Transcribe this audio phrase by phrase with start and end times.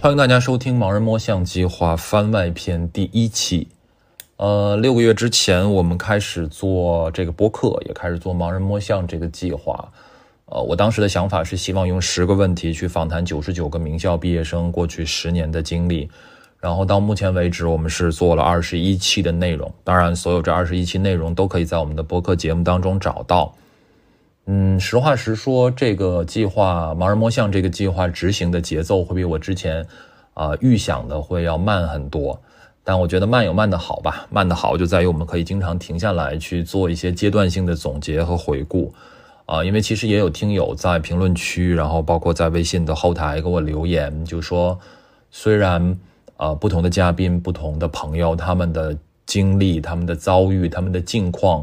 [0.00, 3.66] 欢迎大家收听《盲人摸象计划》番外篇第一期。
[4.36, 9.90] 呃，六个月之前，我们开始做这个播客，也开始做盲人摸象这个计划。
[10.44, 16.08] 呃，我当时的想法是希望用十个问题去访谈九十九个名校毕业生过去十年的经历。
[16.60, 19.68] 然后到目前为止，我们是做了二十一期的内容。
[19.82, 23.52] 当然，所有这二十一期内容都可以在我们的播客节目当中找到。
[24.50, 29.86] 嗯，实话实说，这个计划“盲人摸象”这个计划执行的节奏会比我之前，
[30.32, 32.40] 啊预想的会要慢很多。
[32.82, 38.90] 但我觉得慢有慢的好吧，慢的好就在于我们可以经常停下来去做一些阶段性的总结和回顾。
[39.44, 44.78] 啊，因为其实也有听友在评论区，然后包括在微信的后台给我留言，就说
[45.30, 45.94] 虽然
[46.38, 51.62] 啊不同的嘉宾、不同的朋友，他们的经历、他们的遭遇、他们的境况。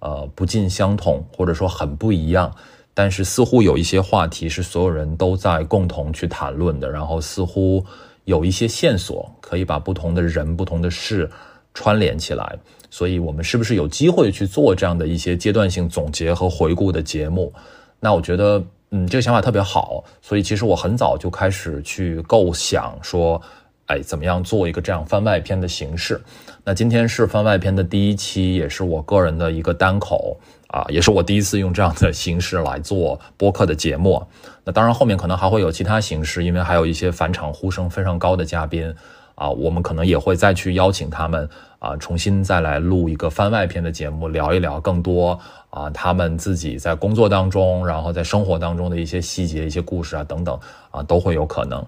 [0.00, 2.54] 呃，不尽相同，或者说很不一样，
[2.94, 7.84] 但是似乎有一些话题是所有人都在共同去谈论的，然后似乎
[8.24, 11.30] 有一些线索可以把不同的人、不同的事
[11.74, 12.58] 串联起来，
[12.90, 17.52] 所以我们是不是有机会去做这样的一些阶段性总结和回顾的节目？
[18.00, 23.40] 那我觉得，嗯，这个想法特别好，所以其实我很早就开始去构想说。
[23.88, 26.20] 哎，怎么样做一个这样番外篇的形式？
[26.68, 34.22] 那今天是番外篇的第一期，也是我个人的一个单口啊，也是我第一次用这样的形式来做播客的节目。
[34.64, 38.94] 那当然，后面可能还会有其他形式，因为还有一些返场呼声非常高的嘉宾
[39.34, 51.82] 啊，我们可能也会再去邀请他们啊，重新再来录一个番外篇的节目，聊一聊更多啊，他们自己在工作当中，然后在生活当中的一些细节、一些故事啊等等啊，都会有可能。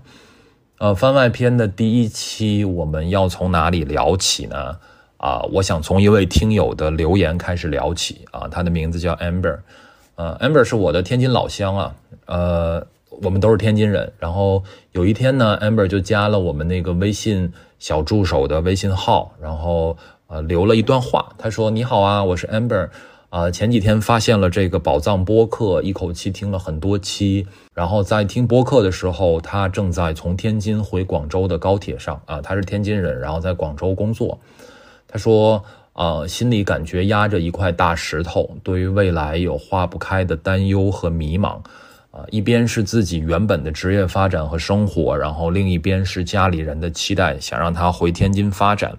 [0.80, 4.78] 呃，番外篇的第一期，我们要从哪里聊起呢？
[5.18, 8.22] 啊，我想从一位听友的留言开始聊起。
[8.30, 9.58] 啊，他的名字叫 Amber，
[10.14, 14.10] 呃，Amber 是我的天津老乡啊，呃，我们都是天津人。
[14.18, 19.98] 然后有一天呢，Amber 就加了我们那个微信小助手的微信号，然后
[20.28, 22.88] 呃留了一段话，他说：“你好啊，我是 Amber。”
[23.28, 27.46] 啊，前几天发现了这个宝藏播客，一口气听了很多期。
[27.80, 34.38] 然后在听播客的时候，他正在从天津回广州的高铁上啊，他是天津人，然后在广州工作。
[35.08, 35.64] 他说，
[35.94, 41.58] 啊，心里感觉压着一块大石头，对于未来有化不开的担忧和迷茫。
[42.10, 48.94] 啊，一边是自己原本的职业发展和生活，然后另一边是家里人的期待，想让他回天津发展。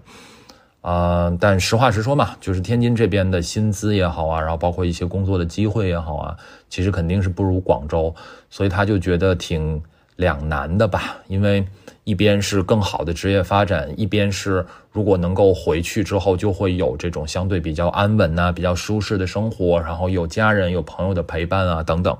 [0.82, 6.36] 啊，但实话实说嘛，就是天津这边的薪资也好啊，然后包括一些工作的机会也好啊，
[6.68, 8.12] 其实肯定是不如广州，
[8.50, 9.80] 所以他就觉得挺
[10.16, 11.16] 两难的吧。
[11.28, 11.64] 因为
[12.02, 22.16] 一边是更好的职业发展，一边是如果能够回去之后，就会有这种相对比较安稳呐、比较舒适的生活，然后有家人、有朋友的陪伴啊等等。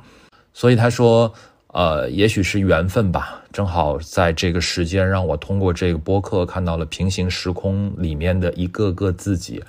[0.54, 1.32] 所以他说。
[1.72, 9.62] 呃，也许是缘分吧，正好在这个时间，让我通过这个播客看到了平行时空里面的一个个自己，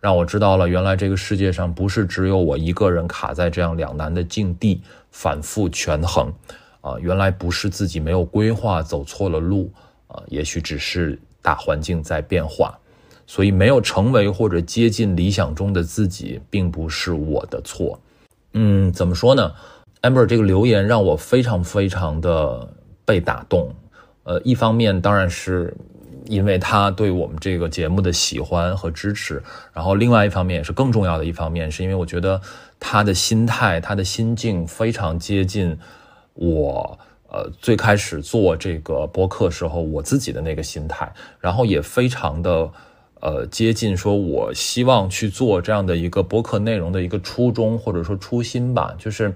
[0.00, 4.80] 让我知道了原来这个世界上不是只有我一个人卡在这样两难的境地，
[5.10, 6.32] 反复权衡。
[6.80, 9.68] 啊，原来不是自己没有规划，走错了路，
[10.06, 12.78] 啊，也许只是大环境在变化，
[13.26, 17.98] 所以没有成为或者接近理想中的自己，并不是我的错。
[18.52, 19.52] 嗯，怎么说呢
[20.02, 22.68] ？amber 这个留言让我非常非常的
[23.04, 23.74] 被打动，
[24.24, 25.74] 呃，一方面当然是
[26.26, 29.42] 因为他对我们这个节目的喜欢和支持，
[29.72, 32.40] 然后另外一方面也是更重要的一方面，是因为我觉得
[32.78, 35.76] 他的心态、他的心境非常接近
[36.34, 36.98] 我，
[37.30, 42.70] 呃，最开始做这个播客时候我自己的那个心态，然后也非常的
[43.20, 49.34] 呃接近说我希望去做这样的一个播客内容的一个初衷或者说初心吧，就是。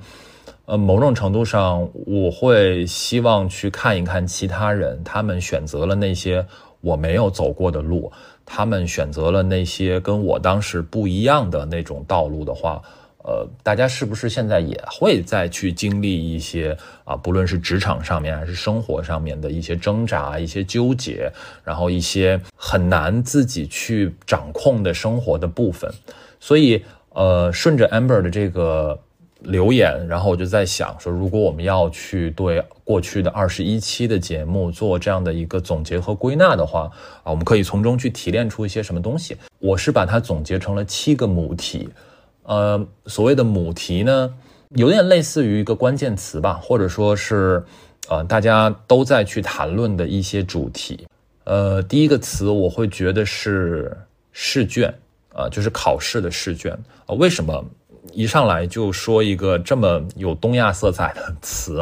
[0.65, 6.47] 呃，某种程度上，我会希望去看一看其他人，他们选择了那些
[6.81, 8.13] 我没有走过的路，
[8.47, 12.81] 他们选择了那些跟我当时不一样的那种道路的话，
[13.25, 21.29] 呃，大家是不是现在也会再去经历一些啊，不论是职场上面还是生活上面的一些挣扎、一些纠结，
[21.65, 25.93] 然后一些很难自己去掌控的生活的部分？
[26.39, 29.01] 所以，呃，顺着 Amber 的这个。
[29.45, 36.91] 留言，然后我就在想说，如果我们要去对过去的二十一期的节目做这样的一个总结和归纳的话，
[37.23, 39.37] 啊，我们可以从中去提炼出一些什么东西。
[39.59, 41.89] 我是把它总结成了七个母题，
[42.45, 44.33] 呃，所谓的母题呢，
[44.77, 47.65] 有点类似于一个关键词吧，或者说是，
[48.09, 51.07] 呃，大家都在去谈论的一些主题。
[51.45, 53.97] 呃，第一个词我会觉得是
[54.31, 54.93] 试卷，
[55.35, 56.73] 啊，就是考试的试卷
[57.07, 57.65] 啊，为什么？
[58.13, 61.81] 一上来就说一个这么有东亚色彩的词，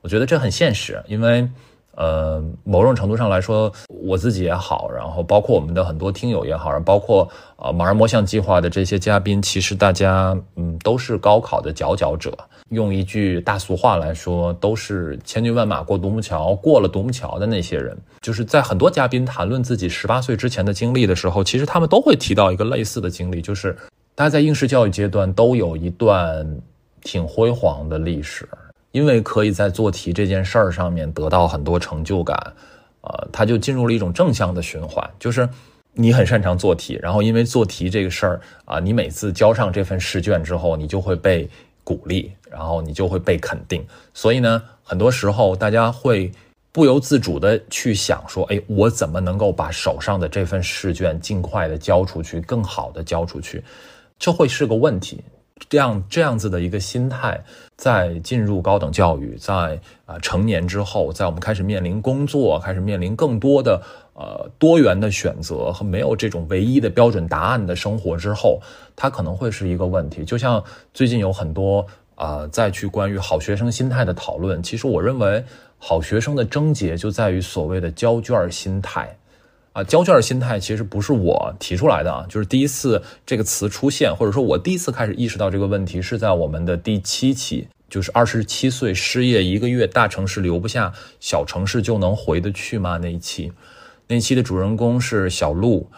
[0.00, 1.48] 我觉得这很现实，因为
[1.96, 12.32] 呃，某种程度上来说，我自己也好，然后包括我们的很多听友也好，包括呃盲人摸象计划的这些嘉宾，其实大家嗯都是高考的佼佼者。
[12.70, 17.98] 用一句大俗话来说，都是千军万马过独木桥，过了独木桥的那些人。
[18.20, 23.76] 就是在很多嘉宾谈论自己十八岁之前的经历的时候，其实他们都会提到一个类似的经历，就是
[24.20, 26.46] 大家在应试教育阶段都有一段
[27.00, 28.46] 挺辉煌的历史。
[28.92, 32.36] 因为可以在做题这件事儿上面得到很多成就感，
[33.00, 35.48] 呃，他就进入了一种正向的循环，就是
[35.94, 41.48] 你很擅长做题，然后因为做题这个事儿啊，你每次交上这份试卷之后，你就会被
[41.82, 43.82] 鼓励，然后你就会被肯定，
[44.12, 46.30] 所以呢，很多时候大家会
[46.72, 53.64] 不由自主的去想说，哎，我怎么能够把手上的这份试卷尽快的交出去，更好的交出去，
[54.20, 55.24] 这会是个问题。
[55.68, 57.38] 这样这样子的一个心态，
[57.76, 63.80] 在进入高等教育，在啊成年之后，在我们开始面临工作，开始面临更多的
[64.14, 68.58] 呃多元的选择和没有这种唯一的标准答案的生活之后，
[68.96, 70.24] 它可能会是一个问题。
[70.24, 70.64] 就像
[70.94, 75.44] 最近有很多啊再去关于好学生心态的讨论，其实我认为
[75.76, 79.14] 好学生的症结就在于所谓的交卷心态。
[79.72, 92.98] 啊，交卷心态其实不是我提出来的啊，就是第一次这个词出现，或者说我第一次开始意识到这个问题，是在我们的第七期，就是二十七岁失业一个月，大城市留不下，小城市就能回得去吗？
[92.98, 93.52] 那一期，
[94.08, 95.88] 那一期的主人公是小鹿，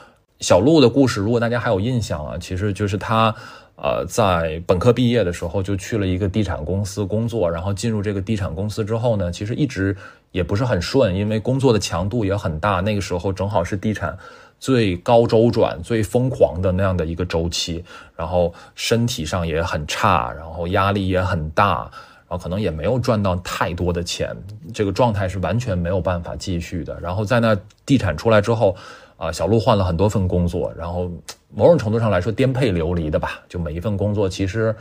[0.40, 3.34] 小鹿的故事，如果大家还有印象啊，其实就是他。
[3.74, 9.96] 呃，在本科毕业的时候就去了一个地产公司工作，然后进入这个地产公司之后呢，其实一直
[10.32, 12.80] 也不是很顺，因为工作的强度也很大。
[12.80, 14.18] 那个时候正好是地产
[14.58, 17.84] 最高周转、最疯狂的那样的一个周期，
[18.16, 21.88] 然后身体上也很差，然后压力也很大，
[22.28, 24.36] 然后可能也没有赚到太多的钱，
[24.74, 26.98] 这个状态是完全没有办法继续的。
[27.00, 27.56] 然后在那
[27.86, 28.74] 地产出来之后。
[29.18, 31.08] 啊，小鹿换了很多份工作，然后
[31.54, 34.74] 某种程度上来说颠沛流离的吧，就每一份工作其实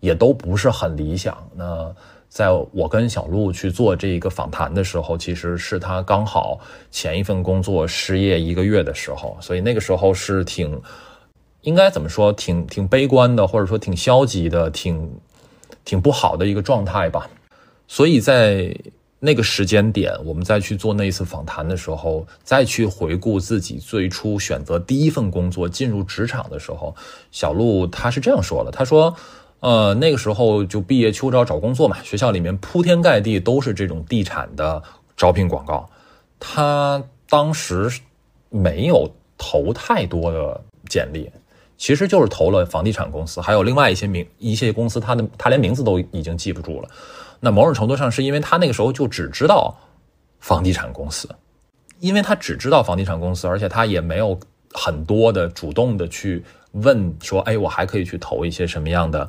[0.00, 1.38] 也都不是很理想。
[1.54, 1.94] 那
[2.36, 6.60] 在我跟小鹿去做这一个访谈的时候，其实是他刚好
[6.90, 10.78] 前一份工作失业一个月的时候，所以那个时候是挺
[11.62, 15.10] 应该怎么说，挺挺悲观的，或者说挺消极的，挺
[15.82, 17.26] 挺不好的一个状态吧。
[17.88, 18.76] 所以在。
[19.18, 26.94] 那个时间点，我们再去做那一次访谈的时候，再去回顾自己最初选择第一份工作进入职场的时候，
[27.32, 29.16] 小鹿他是这样说的：“他说，
[29.66, 34.80] 呃，那个时候就毕业秋招找工作嘛，学校里面铺天盖地都是这种地产的
[35.16, 35.90] 招聘广告。
[36.38, 37.90] 他当时
[38.48, 41.28] 没有投太多的简历，
[41.76, 46.88] 其实就是投了房地产公司，还有另外一些名一些公司，他的他连名字都已经记不住了。”
[47.42, 49.76] 那某种程度上是因为他那个时候就只知道
[50.38, 51.28] 房地产公司，
[51.98, 54.38] 因为他只知道房地产公司，而且他也没有
[54.72, 59.28] 很多的主动的去问说，哎，我还可以去投一些什么样的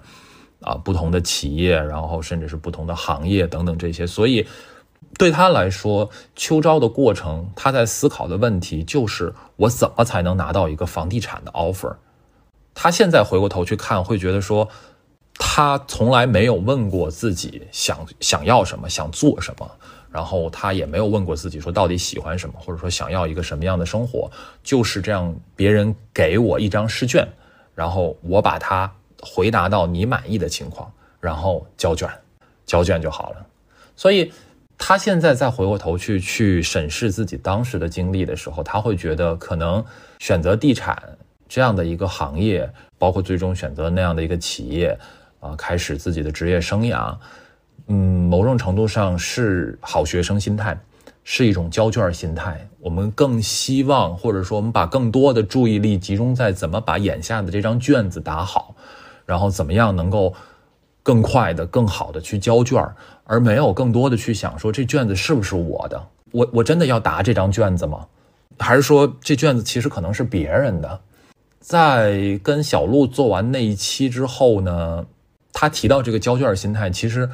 [0.61, 4.05] 啊不同的企业，然后甚至是不同的行业等等这些。
[4.07, 4.45] 所以
[5.17, 11.95] 对他来说，秋招的过程，他在思考的问题就是我怎么才能拿到一个房地产的 offer。
[12.73, 14.67] 他现在回过头去看，会觉得说。
[15.39, 19.69] 他从来没有问过自己想想要什么，想做什么，
[20.09, 24.31] 然后他也没有问过自己说到底喜欢什么，或者说想要一个什么样的生活，
[24.63, 27.27] 就是这样，别人给我一张试卷，
[27.75, 32.09] 然后我把它回答到你满意的情况，然后交卷，
[32.65, 33.45] 交卷就好了。
[33.95, 34.31] 所以
[34.77, 39.83] 他现在再回过头去去审视自己当时的经历的时候，他会觉得可能
[40.19, 41.01] 选择地产
[41.47, 44.97] 这样的一个行业，包括最终选择那样的一个企业。
[45.39, 47.15] 啊，开始自己的职业生涯，
[47.85, 50.75] 嗯，某种程度上是好学生心态，
[51.23, 52.67] 是一种交卷心态。
[52.79, 58.75] 我们更希望，或者说我们把更多的注意力集中在怎么把眼下的这张卷子答好，
[59.27, 60.33] 然后怎么样能够
[61.03, 62.83] 更快的、更好的去交卷，
[63.25, 66.07] 而没有更多的去想说这卷子是不是我的？
[66.31, 68.07] 我我真的要答这张卷子吗？
[68.57, 70.99] 还是说这卷子其实可能是别人的？
[71.59, 75.05] 在跟小鹿做完那一期之后呢？
[75.53, 77.27] 他提到这个交卷心态，其实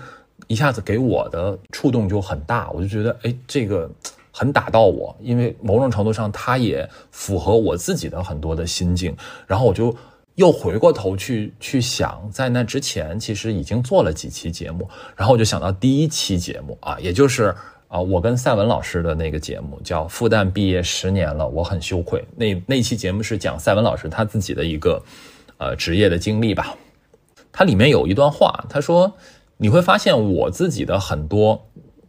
[0.47, 3.89] 一下子给我的触动就很大，我就觉得，哎，这个
[4.31, 9.13] 很打到我，因为某种程度上，他也符合我自己的很多的心境。
[9.45, 9.93] 然后我就
[10.35, 17.53] 又回过头去去想，在那之前，其实已经做了几期节目，然后我就想到第一期节目啊，也就是
[17.87, 22.19] 啊，我跟赛文老师的那个节目，叫《复旦毕业十年了，我很羞愧》。
[22.35, 24.99] 那那期节目是讲赛文老师他自己的一个
[25.57, 26.75] 呃职业的经历吧。
[27.51, 29.13] 它里面有一段话，他说
[29.57, 31.63] ：“你会发现我自己的很多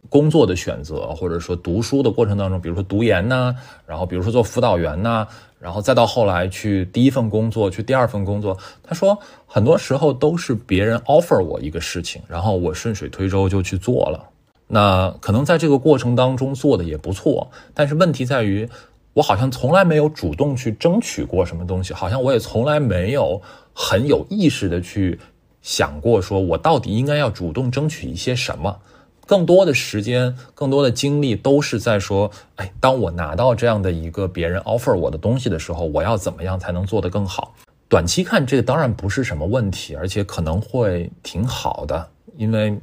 [0.09, 3.55] 工作的选择，或者说读书的过程当中，比如说读研呐，
[3.85, 5.27] 然后比如说做辅导员呐，
[5.65, 9.17] 然后再到后来去第一份工作，去第二份工作，他说
[9.47, 14.29] 很多时候都是别人 offer 我一个事情，然后我顺水推舟就去做了。
[14.67, 18.69] 那可能在这个过程当中做的也不错，但是问题在于，
[19.13, 23.41] 我好像从来没有主动去争取过什么东西，好像我也从来没有
[23.73, 25.19] 很有意识的去
[25.63, 28.77] 想过，说我到底应该要主动争取一些什么。
[29.25, 37.53] 更多的时间，更多的精力都是在说，哎，当我拿到这样的一个别人 offer 我的东西的时候，我要怎么样才能做得更好？
[37.87, 42.79] 短期看，这个当然不是什么问题，而且可能会挺好的，因为。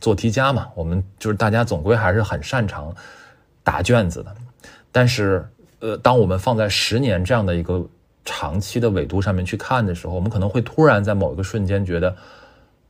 [0.00, 2.94] 做题家嘛，我们就是大家总归还是很擅长
[3.64, 4.32] 答卷子的。
[4.92, 5.44] 但是，
[5.80, 7.84] 呃，当我们放在十年这样的一个
[8.24, 12.14] 长期的纬度上面去看的时候，我们可能会突然在某一个瞬间觉得，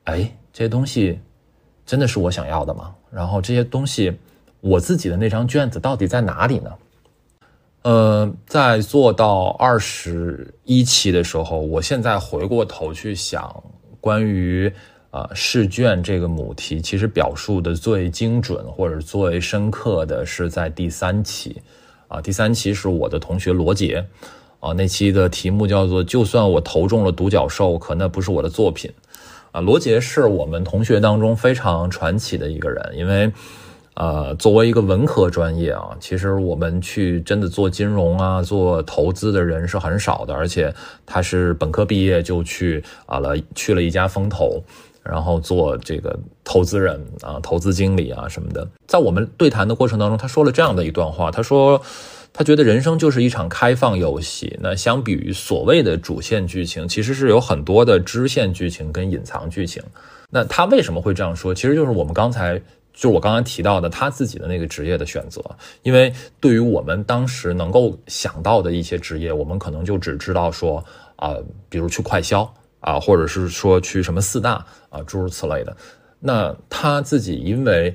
[0.04, 1.18] 哎，这些东西
[1.86, 2.94] 真的是我想要的吗？
[3.10, 4.12] 然后这些东西，
[4.60, 6.70] 我自己的那张卷子到底在哪里呢？
[7.82, 13.62] 呃，在做到二十一期的时候，我现在回过头去想
[14.00, 14.72] 关于。
[15.12, 21.60] 啊，试卷这个母题其实表述的最精准或者最深刻的是在第三期，
[22.08, 24.02] 啊，第三期是我的同学罗杰，
[24.58, 28.90] 啊，那期的题目叫做“就算我投中了独角兽，可那不是我的作品”，
[29.52, 33.30] 啊，罗杰是我们同学当中非常传奇的一个人，因为，
[33.94, 40.74] 呃，作为一个文科专业啊，其实我们去真的做金融啊、做投资的人是很少的，而且
[41.06, 44.62] 他是本科毕业就去啊了去了一家风投。
[45.04, 51.82] 然后做这个投资人啊，投资经理啊什么的，在我们对谈的过程当中，他说了这样的一段话，他说，
[52.32, 54.58] 他觉得人生就是一场开放游戏。
[54.60, 59.82] 那相比于所谓的主线剧情，其实是有很多的支线剧情跟隐藏剧情。
[60.30, 61.54] 那他为什么会这样说？
[61.54, 62.58] 其实就是我们刚才，
[62.92, 65.44] 就是我刚刚提到的他自己的那个职业的选择。
[65.82, 70.84] 因为对于我们当时能够想到的一些职业，我们可能就只知道说
[71.16, 71.36] 啊，
[71.68, 72.52] 比如去快销。
[72.84, 74.54] 啊，或者是说去什么四大
[74.88, 75.76] 啊，诸如此类的。
[76.18, 77.94] 那他自己因为，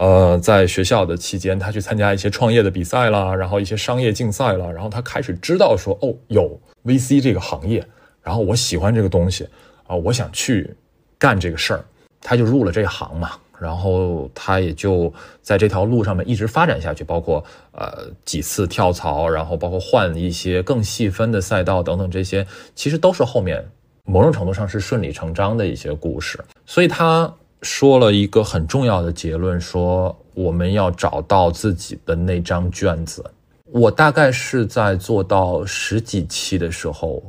[0.00, 7.86] 呃，在学校的期间，他去参加一些创业的比赛啦，然后一些商业竞赛啦，然后他开始知道说，哦，有 VC 这个行业，
[8.22, 9.46] 然后我喜欢这个东西
[9.86, 10.74] 啊，我想去
[11.18, 11.84] 干这个事儿，
[12.22, 13.32] 他就入了这行嘛。
[13.60, 23.62] 然后他也就在这条路上面一直发展下去，包括呃几次跳槽，然后包括换一些更细分的赛道等等，这些其实都是后面。
[24.06, 33.24] 某种程度上是顺理成章的一些故事，所以他说了一个很重要的结论，说我们要找到自己的那张卷子。
[33.66, 37.22] 我大概是在做到十几期的时候，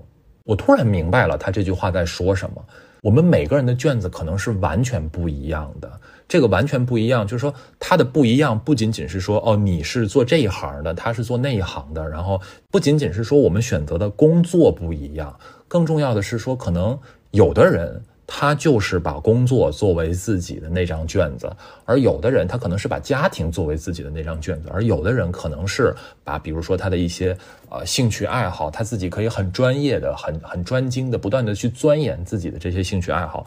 [0.43, 2.65] 我突然明白了他这句话在说什么。
[3.01, 5.91] 我们每个人的卷子可能是完全不一样的，
[6.27, 15.35] 这个完全不一样，就是说他的不一样不仅仅是说哦你是做这一行的，他是做那一行的，然后不仅仅是说我们选择的工作不一样。
[15.67, 16.97] 更重要的是说，可能
[17.31, 17.99] 有的人
[18.33, 21.51] 他就是把工作作为自己的那张卷子，
[21.83, 27.37] 而有的人他可能是把家庭作为自己的那张卷子，而有的人可能是把比如说他的一些
[27.69, 33.45] 呃兴趣爱好，他自己可以很专业的、很很专精的，不断的去钻研自己的这些兴趣爱好。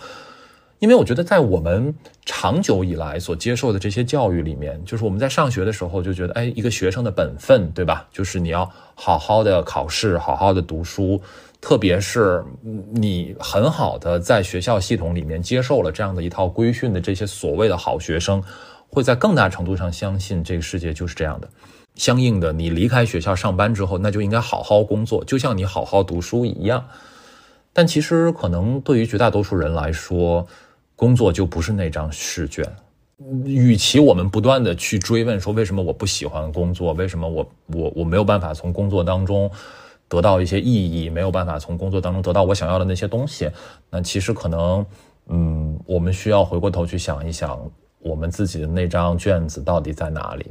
[0.81, 1.95] 因为我觉得在我们
[2.27, 8.07] 长久以来所接受的这些教育里面，就是我们在上学的时候就觉得，哎，一个学生的本分，对吧？
[8.13, 11.23] 就是你要好好的考试，好好的读书。
[11.65, 12.45] 特别是
[12.93, 18.43] 你很好的在学校系统里面接受了这样的一套规训的这些所谓的好学生，
[18.91, 21.49] 会在更大程度上相信这个世界就是这样的。
[21.95, 26.85] 相应的，你离开学校上班之后，那就应该好好工作，就像你好好读书一样。
[27.73, 30.47] 但其实，可能对于绝大多数人来说，
[30.95, 32.71] 工作就不是那张试卷。
[33.47, 39.51] 与其我们不断的去追问说为什么我不喜欢工作，为什么我我我没有办法从工作当中。
[40.15, 43.51] 得到一些意义，没有办法从工作当中得到我想要的那些东西，
[43.91, 44.87] 那其实可能，
[45.27, 47.59] 嗯，我们需要回过头去想一想，
[47.99, 50.47] 我们自己的那张卷子到底在哪里？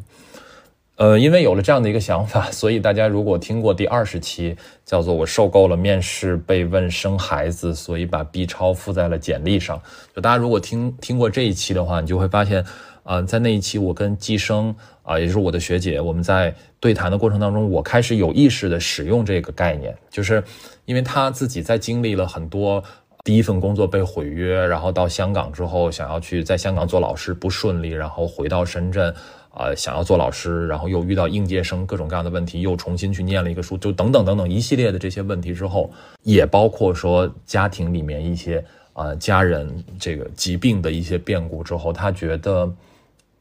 [0.98, 4.54] 呃，因为有了这样的一个想法，所以大家如果听过第二十期，
[4.86, 9.82] 叫做“我受够了面试被问生孩子，所以把 B 超附在了简历上”，
[10.14, 12.66] 就大家如果听听过这一期的话，你就会发现。
[13.04, 20.42] 啊，在那一期，我跟季生啊，也就是我的学姐，我们在对谈的过程当中，我开始有意识的使用这个概念，就是
[20.86, 22.82] 因为他自己在经历了很多
[23.22, 29.14] 第一份工作被毁约，然后到香港之后想要去在香港做老师不顺利，然后回到深圳
[29.52, 35.92] 啊，想要做老师，然后又遇到应届生各种各样的问题，又重新去念了一个书，就等等等等一系列的这些问题之后，
[36.22, 42.74] 也包括说家庭里面一些啊家人这个疾病的一些变故之后，他觉得。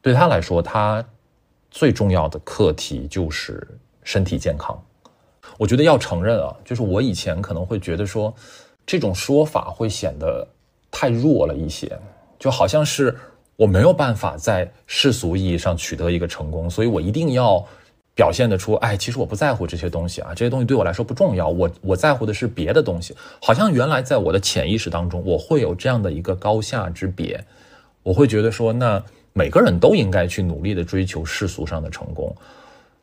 [0.04, 1.04] 对他来说，他
[1.72, 3.66] 最重要的课题就是
[4.04, 4.80] 身体健康。
[5.58, 8.32] 我觉得要承认啊，就是我以前可能会觉得说，
[8.86, 10.46] 这种说法会显得
[10.90, 11.98] 太弱了一些，
[12.38, 13.16] 就好像是
[13.56, 17.64] 我没有办法在世俗意义上取得一个成功，所以我一定要
[18.14, 23.16] 表现得出，哎，其实我不在乎这些东西啊，这些东西对我来说不重要，我我在乎的是别的东西。
[23.40, 27.42] 好像原来在我的潜意识当中，我会有这样的一个高下之别，
[28.02, 32.34] 我会觉得说，那每个人都应该去努力的追求世俗上的成功，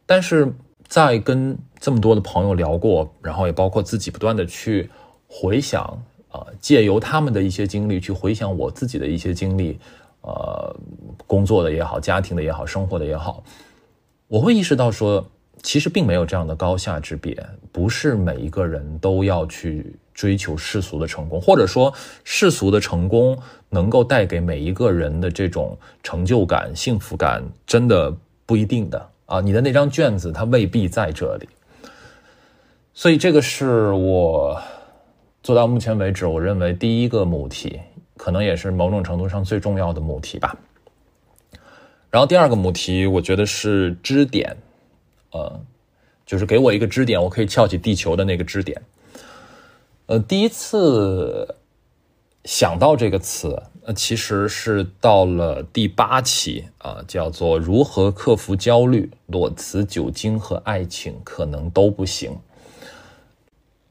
[0.06, 0.52] 但是。
[0.88, 4.90] 在跟这么多的朋友聊过，然后也包括自己不断的去
[5.28, 5.84] 回想
[6.32, 9.80] 啊，借由他们的一些经历去回想我自己的一些经历，
[10.22, 10.76] 呃，
[11.28, 13.44] 工作的也好，家庭的也好，生活的也好，
[14.28, 15.24] 我会意识到说，
[15.62, 17.38] 其实并没有这样的高下之别，
[17.72, 21.94] 不是每一个人都要去追求世俗的成功，或者说
[22.24, 23.38] 世俗的成功
[23.70, 29.10] 能够带给每一个人的这种成就感、幸福感，真的不一定的。
[29.26, 31.48] 啊，你的那张卷子它未必在这里，
[32.96, 34.60] 所以这个是我
[35.44, 37.80] 做到目前为止我认为第一个母题，
[38.18, 40.58] 可能也是某种程度上最重要的母题吧。
[42.10, 44.58] 然后第二个母题，我觉得是支点，
[45.32, 45.62] 呃，
[46.26, 48.82] 就是给我一个支点，我可以翘起地球的那个支点。
[50.08, 51.56] 呃，第一次
[52.50, 53.62] 想到这个词。
[53.86, 62.38] 呃其实是到了第八期啊，叫做如何克服焦虑，裸辞、酒精和爱情可能都不行。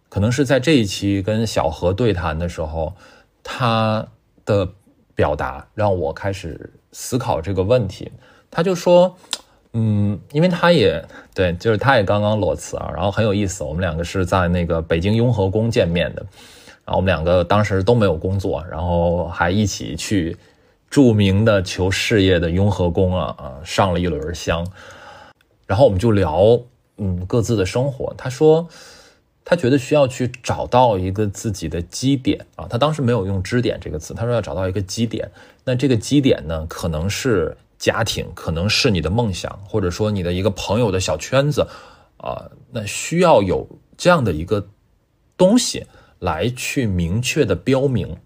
[0.08, 2.94] 可能是在这一期跟小何对谈的时候，
[3.42, 4.06] 他
[4.44, 4.68] 的
[5.16, 8.12] 表达让我开始思考这个问题。
[8.50, 9.16] 他就说，
[9.72, 16.24] 嗯，因为他也对，就是他也刚刚裸辞啊，然后很有意思，我们两个是在那个北京雍和宫见面的。
[16.88, 20.34] 然后我们两个当时都没有工作，然后还一起去
[20.88, 24.66] 著名的求事业的雍和宫啊啊上了一轮香，
[25.66, 26.58] 然后我们就聊
[26.96, 28.14] 嗯各自的生活。
[28.16, 28.66] 他说
[29.44, 35.30] 他觉得需要去找到一个自己的基点啊，他当时没有用支点这个词，他说要找到一个基点。
[35.64, 41.68] 那这个基点呢，可能是家庭，可能是你的梦想，或者说你的一个朋友的小圈子
[42.16, 44.66] 啊，那需要有这样的一个
[45.36, 45.84] 东西。
[46.20, 48.16] 来去明确的标明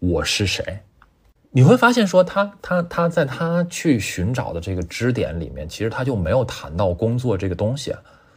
[0.00, 0.80] 我是谁，
[1.50, 7.94] 你会发现说他他他在他去寻找的这个支点里面，其实他就没有谈到工作这个东西。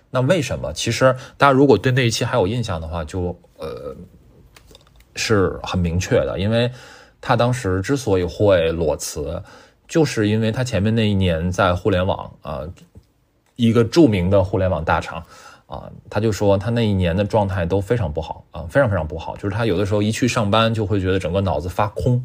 [0.10, 0.72] 那为什么？
[0.74, 3.96] 其实大家如果对那一期还有印象的话，就呃
[5.16, 6.72] 是很明确的，因为
[7.20, 9.42] 他当时之所以会裸辞，
[9.88, 12.62] 就是因为他前面那一年在互联网啊
[13.56, 15.26] 一个著名的互联网大厂。
[15.72, 19.38] 啊，他就说他那一年的状态都非常不好啊，非常非常不好。
[19.38, 22.22] 就是他有的时候一去上班就会觉得整个脑子发空，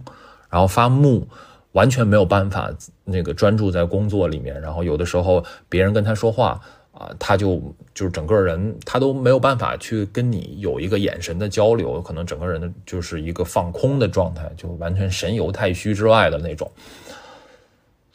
[0.50, 1.24] 然后发木，
[1.70, 2.68] 完全没有办法
[3.04, 4.60] 那个专注在工作里面。
[4.60, 7.62] 然后有的时候别人跟他说话啊，他就
[7.94, 16.68] 就是整个人他都没有办法去跟你有一个眼神的交流，可能整个人的就是一个放空的状态，就完全神游太虚之外的那种。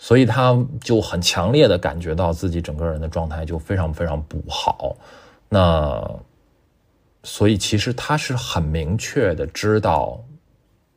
[0.03, 4.95] 所以他就很强烈的感觉到自己整个人的状态就非常非常不好。
[5.47, 6.03] 那，
[7.21, 10.19] 所以其实他是很明确的知道，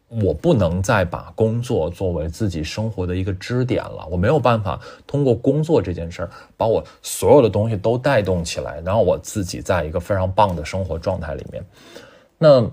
[0.09, 4.09] 我不能再把工作作为自己生活的一个支点了。
[4.11, 11.63] 我没有办法通过工作这件事儿把我所有的东西都带动起来，然后我自己在一个非常棒的生活状态里面。
[12.39, 12.67] 那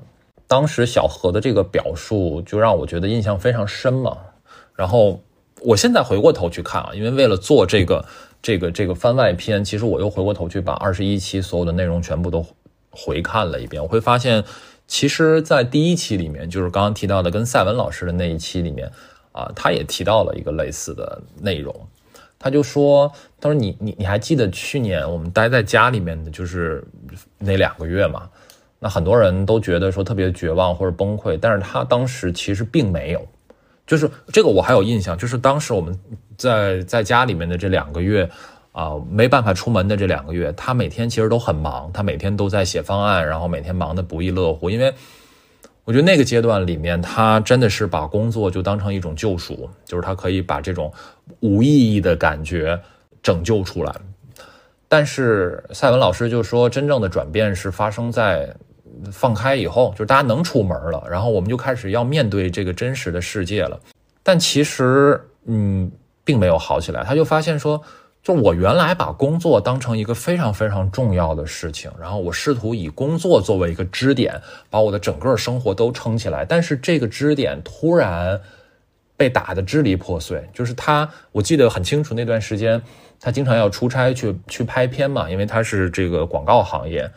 [0.47, 4.17] 当时小何的这个表述就让我觉得印象非常深嘛。
[4.73, 5.19] 然后
[5.61, 8.03] 我现在回过头去看啊，因为为了做这个。
[8.43, 12.43] 这个这个番外篇，其实我又回过头去把二十一期所有的内容全部都
[12.89, 14.43] 回看了一遍，我会发现，
[14.87, 18.91] 其实，在第一期里面，就是刚刚提到的跟赛文老师的那一期里面，
[19.31, 21.71] 啊，他也提到了一个类似的内容，
[22.39, 26.83] 他就说，他说你你你还记得去年我们待在家里面的就是
[27.37, 28.27] 那两个月嘛？
[28.79, 33.23] 那很多人都觉得说特别绝望或者崩溃，但是他当时其实并没有。
[33.87, 35.97] 就是这个我还有印象，就是当时我们
[36.37, 38.29] 在在家里面的这两个月，
[38.71, 44.69] 啊，没办法出门的这两个月，他每天其实都很忙，他每天都在写方案，然后每天忙得不亦乐乎。
[44.69, 44.93] 因为
[45.83, 50.93] 我觉得那个阶段里面，他真的是把工作就当成一种救赎，就是他可以把这种
[51.41, 52.79] 无意义的感觉
[53.21, 53.93] 拯救出来。
[54.87, 58.55] 但是赛文老师就说，真正的转变是发生在。
[59.11, 63.79] 放开以后，就是大家能出门了，然后我们就开始要面对这个真实的世界了。
[64.23, 65.91] 但其实，嗯，
[66.23, 67.03] 并没有好起来。
[67.03, 67.81] 他就发现说，
[68.21, 76.45] 就我原来把工作当成一个非常非常重要的事情，然后我试图以工作作为一个支点，把我的整个生活都撑起来。
[76.45, 78.39] 但是这个支点突然
[79.17, 80.47] 被打得支离破碎。
[80.53, 82.79] 就是他，我记得很清楚，那段时间
[83.19, 87.09] 他经常要出差去去拍片嘛，因为他是这个广告行业。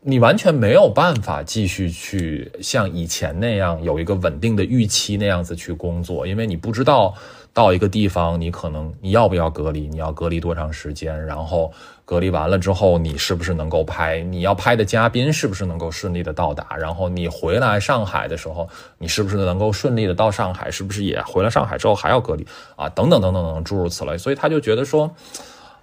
[0.00, 7.12] 你完全没有办法继续去像以前那样有一个稳定的预期那样子去工作，因为你不知道
[7.52, 11.72] 到一个地方你可能你要不要隔离，你要隔离多长时间，然后
[12.04, 22.88] 隔离完了之后你是不是能够拍，你要拍的嘉宾是不是能够顺利的到达，然后你回来上海的时候你是不是能够顺利的到上海，是不是也回了上海之后还要隔离啊？
[22.90, 25.12] 等等等等等诸如此类，所以他就觉得说，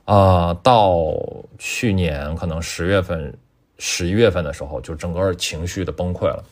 [0.06, 1.04] 啊，到
[1.60, 3.38] 去年可能十月份。
[3.78, 6.44] 十一月份的时候，就整个情绪的崩溃了。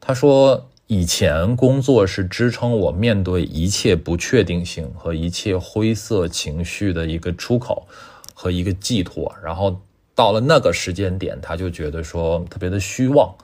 [0.00, 7.86] 他说：“以前工作是支撑我面对一切不确定性和一切灰色情绪的一个出口
[8.34, 9.34] 和一个寄托。
[9.42, 9.80] 然后
[10.14, 13.34] 到了那个时间点，他就觉得说特别的虚妄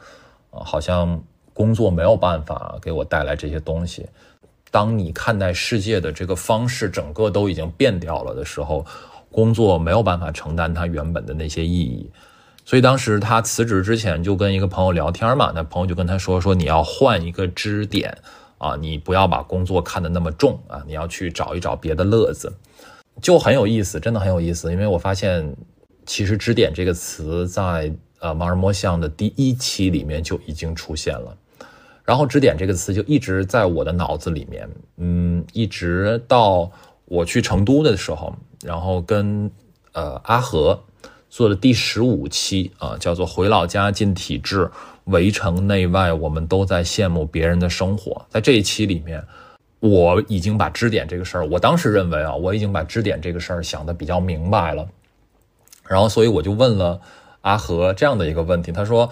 [0.50, 1.22] 啊，好像
[1.54, 4.06] 工作没有办法给我带来这些东西。
[4.70, 8.84] 当你看待世界的这个方式整个都已经变掉了的时候，
[9.30, 12.10] 工作没有办法承担它原本的那些意义。”
[12.70, 18.16] 所以当时他辞职之前就跟一个朋友聊天嘛，那朋友就跟他说说你要换一个支点
[18.58, 22.52] 啊，你不要把工作看得那么重啊，你要去找一找别的乐子，
[23.20, 24.70] 就很有意思，真的很有意思。
[24.70, 25.52] 因为我发现
[26.06, 31.36] 其实支点这个词在呃盲人摸象的第一期里面就已经出现了，
[32.04, 36.70] 然后支点这个词就一直在我的脑子里面，嗯，一直到
[37.06, 39.50] 我去成都的时候，然后跟
[39.92, 40.80] 呃阿和。
[41.30, 44.70] 做的第十五期啊，叫做“回老家进体制，
[45.04, 48.20] 围城内外，我们都在羡慕别人的生活”。
[48.28, 49.24] 在这一期里面，
[49.78, 54.86] 我已经把支点这个事儿，我当时认为啊，我已经把支点这个事儿想的比较明白了。
[55.88, 57.00] 然后，所以我就问了
[57.40, 59.10] 阿和这样的一个问题，他说。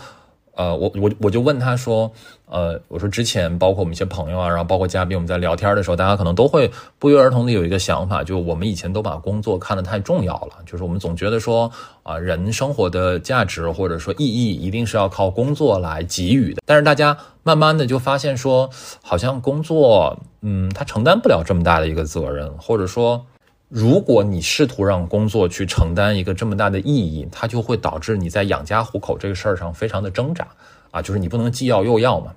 [0.59, 2.11] 呃，我我我就问他说，
[2.47, 6.68] 呃，我说之前包括我们一些朋友啊，然后包括嘉宾，我们在聊天的时候，大家可能都会
[6.99, 11.71] 不约而同的有一个想法，就我们以前都把工作看得太重要了，就是我们总觉得说，
[12.03, 16.61] 啊，人生活的价值或者说意义一定是要靠工作来给予的。
[16.66, 18.68] 但是大家慢慢的就发现说，
[19.01, 23.25] 好像工作，嗯，它承担不了这么大的一个责任，或者说。
[23.68, 30.48] 如果你试图让工作去承担一个这么大的意义，它就会导致你在养家糊口这个事儿上非常的挣扎
[30.90, 32.33] 啊，就是你不能既要又要嘛。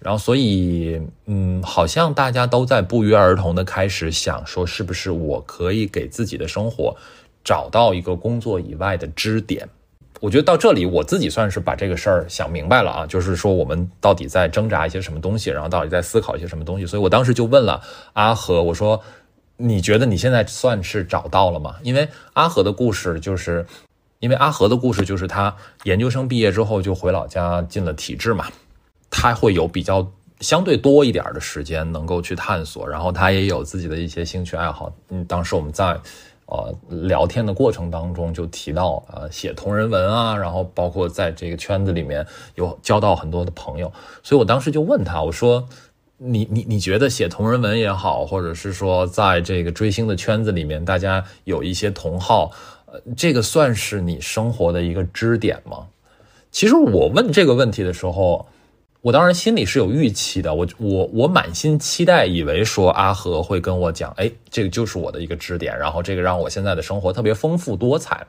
[0.00, 6.96] 然后，所以，嗯，好像大家都在不约而同的开始想说，是不是我可以给自己的生活
[7.42, 9.68] 找到一个工作以外的支点？
[10.20, 16.86] 我觉得到这里，我自己算是把这个事儿想明白了啊，就是说我们到底在挣扎一些什么东西，然后到底在思考一些什么东西。
[16.86, 17.82] 所以我当时就问了
[18.14, 19.02] 阿和，我说。
[19.56, 21.76] 你觉得你现在算是找到了吗？
[21.84, 23.64] 因为阿和的故事就是，
[24.18, 28.46] 因为阿和的故事就是他研究生毕业之后就回老家进了体制嘛，
[29.08, 34.92] 他会有比较相对多一点的时间能够去探索，然后他也有自己的一些兴趣爱好。
[35.10, 35.96] 嗯，当时我们在
[36.46, 43.92] 呃聊天的过程当中就提到呃写同人文啊，然后包括在这个圈子里面有交到很多的朋友，
[44.24, 45.68] 所以我当时就问他，我说。
[46.16, 52.50] 你你你觉得写同人文也好，或者是说在这个追星的圈子里面，大家有一些同好，
[52.86, 55.86] 呃，这个算是你生活的一个支点吗？
[56.50, 58.46] 其实我问这个问题的时候，
[59.00, 68.24] 我当然心里是有预期的，我我我满心期待，以为说阿和会跟我讲，哎，这个就是我的一个支点，然后这个让我现在的生活特别丰富多彩。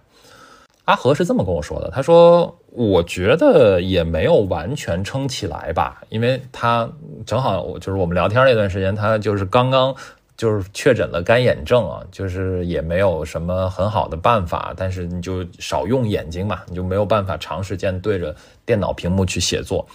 [0.86, 6.88] 阿和是这么跟我说的，他说：“我觉得也没有完全撑起来吧，因为他
[7.26, 9.96] 正好就是我们聊天那段时间，他就是刚刚
[10.38, 19.88] 就是确诊了干眼症啊，就是也没有什么很好的办法，但是你就少用眼睛嘛，你就没有办法长时间对着电脑屏幕去写作。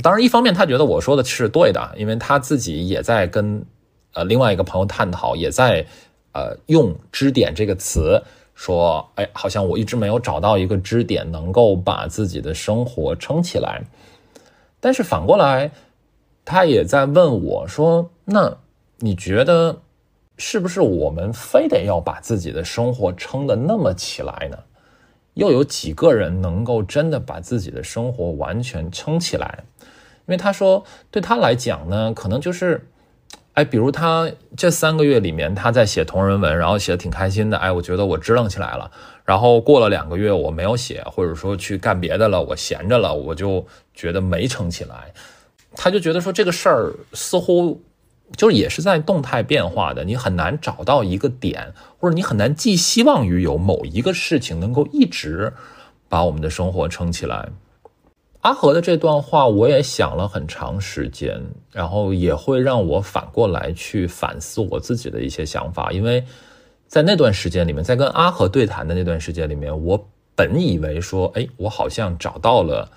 [0.00, 3.64] 当然，一方面他觉得我说的是对的，因为他自己也在跟
[4.12, 5.84] 呃另外一个朋友探讨，也在
[6.30, 8.22] 呃用支点这个词。”
[8.56, 13.82] 说，哎，好像我一直没有找到一个支点，能够把自己的生活撑起来。
[14.80, 15.70] 但是反过来，
[16.42, 18.56] 他也在问我说：“那
[18.98, 19.82] 你觉得，
[20.38, 24.58] 是不是我们非得要把自己的生活撑得那么起来呢？
[25.34, 29.64] 又有几个人能够真的把自己的生活完全撑起来？
[29.80, 32.88] 因为他说，对他来讲呢，可能就是。”
[33.56, 37.56] 哎，比如他这三个月里面，他在写同人文，然后写的挺开心的。
[37.56, 38.90] 哎，我觉得我支棱起来了。
[39.24, 45.10] 然后过了两个月，我没有写，或者说去干别的了，我闲着了，我就觉得没撑起来。
[45.74, 47.82] 他就觉得说这个事儿似乎
[48.36, 55.54] 就是也是在动态变化的，你很难找到一个点，或者你很难寄希望于有某一个事情能够一直
[56.10, 57.48] 把我们的生活撑起来。
[58.46, 61.36] 阿和的这段话，我也想了很长时间，
[61.72, 66.24] 然后也会让我反过来去反思我自己的一些想法，因为
[66.86, 72.88] 在那段时间里面，在跟阿和对谈的那段时间里面，我本以为说，哎，我好像找到了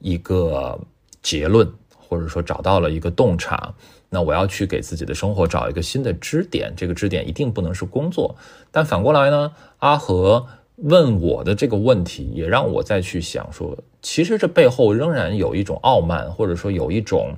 [0.00, 0.78] 一个
[1.22, 1.66] 结论，
[1.96, 3.72] 或者说找到了一个洞察，
[4.10, 8.36] 那我要去给自己的生活找一个新的支点，这个支点一定不能是工作。
[8.70, 10.46] 但反过来呢，阿和。
[10.78, 17.34] 问我的这个问题，也让我再去想说，其实这背后仍然有一种傲慢，或者说有一种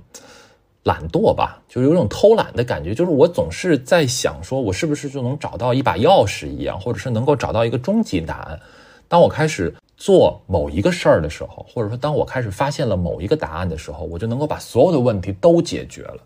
[0.82, 2.92] 懒惰吧，就是有种偷懒的感觉。
[2.92, 8.60] 就是我总是在想，说我是不是就能找到一把钥匙一样，或者是能够找到一个终极答案。
[9.06, 16.18] 当我开始做某一个事儿的时候，或者说当我开始发现了某一个答案的时候，我就能够把所有的问题都解决了。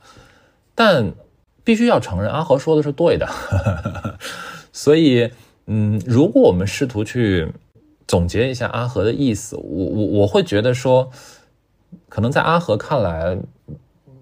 [0.75, 1.13] 但
[1.63, 3.29] 必须要承认，阿和说的是对的，
[4.73, 5.31] 所以。
[5.73, 7.47] 嗯，如果我们试图去
[8.11, 11.09] 总结一下阿和的意思，我我我会觉得说，
[12.09, 13.39] 可能在阿和看来，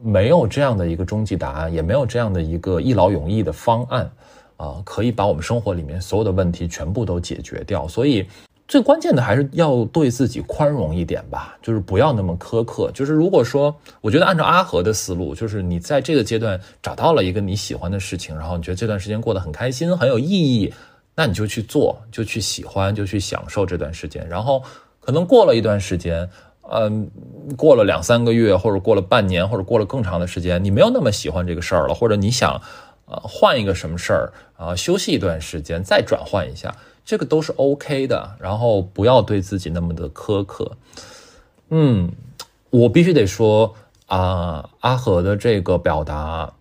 [0.02, 4.10] 没有这样的一个终极答案，也没有这样的一个一劳永逸的方案
[4.58, 7.88] 啊，可以把我们生活里面所有的问题全部都解决掉。
[7.88, 8.26] 所以，
[8.66, 12.90] 最关键的还是要对自己宽容一点吧，就是不要那么苛刻。
[12.92, 20.74] 就是如果说，我觉得按照阿和的思路，就是你在这个阶段找到了一个你喜欢的事情，然后你觉得这段时间过得很开心，很有意义。
[21.18, 24.24] 那你就去做，就去喜欢，就去享受这段时间。
[24.28, 24.62] 然后
[25.00, 26.30] 可能过了一段时间，
[26.70, 27.10] 嗯，
[27.56, 32.62] 过了两三个月，或者过了半年，或者过了更长的时间，你没有那么喜欢这个事儿了，或者你想，
[33.06, 36.72] 呃，换一个什么事儿啊，休息一段时间，再转换一下，
[37.04, 38.36] 这个都是 OK 的。
[38.38, 40.70] 然后不要对自己那么的苛刻。
[41.70, 42.12] 嗯，
[42.70, 43.74] 我必须得说
[44.06, 46.52] 啊，阿和的这个表达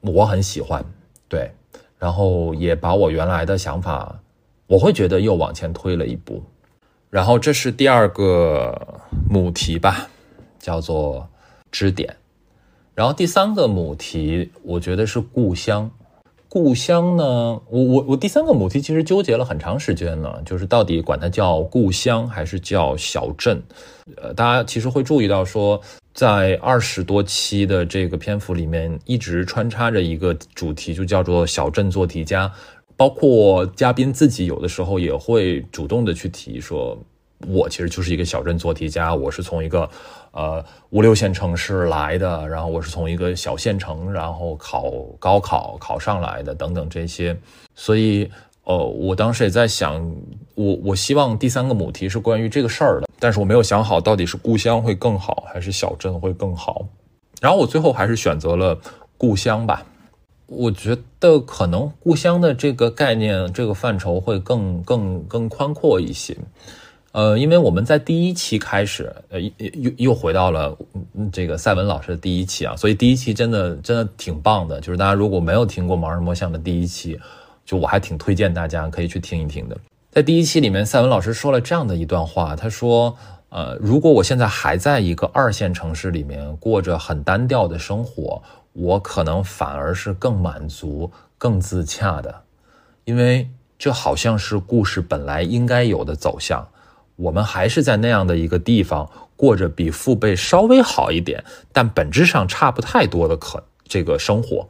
[0.00, 0.84] 我很喜欢，
[1.28, 1.52] 对。
[1.98, 4.20] 然后也把我原来的想法，
[4.66, 6.42] 我会觉得又往前推了一步。
[7.10, 10.08] 然后这是第二个母题吧，
[10.58, 11.28] 叫做
[11.70, 12.16] 支点。
[12.94, 15.90] 然后第三个母题，我觉得是故乡。
[16.48, 23.62] 故乡呢，我我我第三个母题其实纠结了很长时间了，就是到底管它叫故乡还是叫小镇。
[24.16, 25.80] 呃，大家其实会注意到说。
[26.14, 32.50] 在二十多期的这个篇幅里面，一直穿插着一个主题，就叫做“小镇做题家”。
[32.96, 36.96] 包括嘉宾自己有的时候也会主动的去提说，
[37.48, 39.90] 我其实就是一个小镇做题家，我是从一个
[40.30, 47.36] 呃五六线城市来的，然后我是从一个小县城，然后考高考考上来的，等等这些。
[47.74, 48.30] 所以，
[48.62, 50.00] 呃，我当时也在想，
[50.54, 53.08] 我我希望第三个母题是关于这个事儿的。
[53.18, 56.86] 但是我没有想好到底是故乡会更好还是小镇会更好，
[57.40, 58.78] 然后我最后还是选择了
[59.16, 59.84] 故乡吧。
[60.46, 66.36] 我觉得可能故乡的这个概念、这个范畴会更更更宽阔一些。
[67.12, 70.76] 呃，因为我们在第一期开始，呃，又又回到了
[71.32, 74.78] 这个赛文老师的第一期啊，所以第一期真的真的挺棒的。
[74.80, 77.18] 就是大家如果没有听过盲人摸象的第一期，
[77.64, 79.76] 就我还挺推荐大家可以去听一听的。
[80.14, 83.16] 在第一期里面，赛文老师说了这样的一段话，他说
[83.50, 88.40] ：“呃，如果我现在还在一个二线城市里面过着很单调的生活，
[88.74, 92.42] 我可能反而是更满足、更自洽的，
[93.06, 96.64] 因为这好像是故事本来应该有的走向。
[97.16, 104.68] 我们还是在那样的一个地方过着比父辈稍微好一点，但本质上差不太多的可这个生活，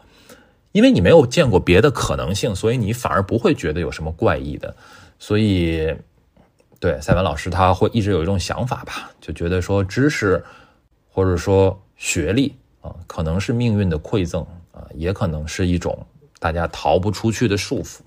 [0.73, 4.75] 因为你没有见过别的可能性，所以你反而不会觉得有什么怪异的。”
[5.27, 5.91] 所以，
[6.79, 10.45] 对赛文老师，他会一直有一种想法吧，就觉得说知识，
[11.09, 15.99] 或者说学历啊，可能是命运的馈赠啊，也可能是一种
[16.39, 18.01] 大家逃不出去的束缚。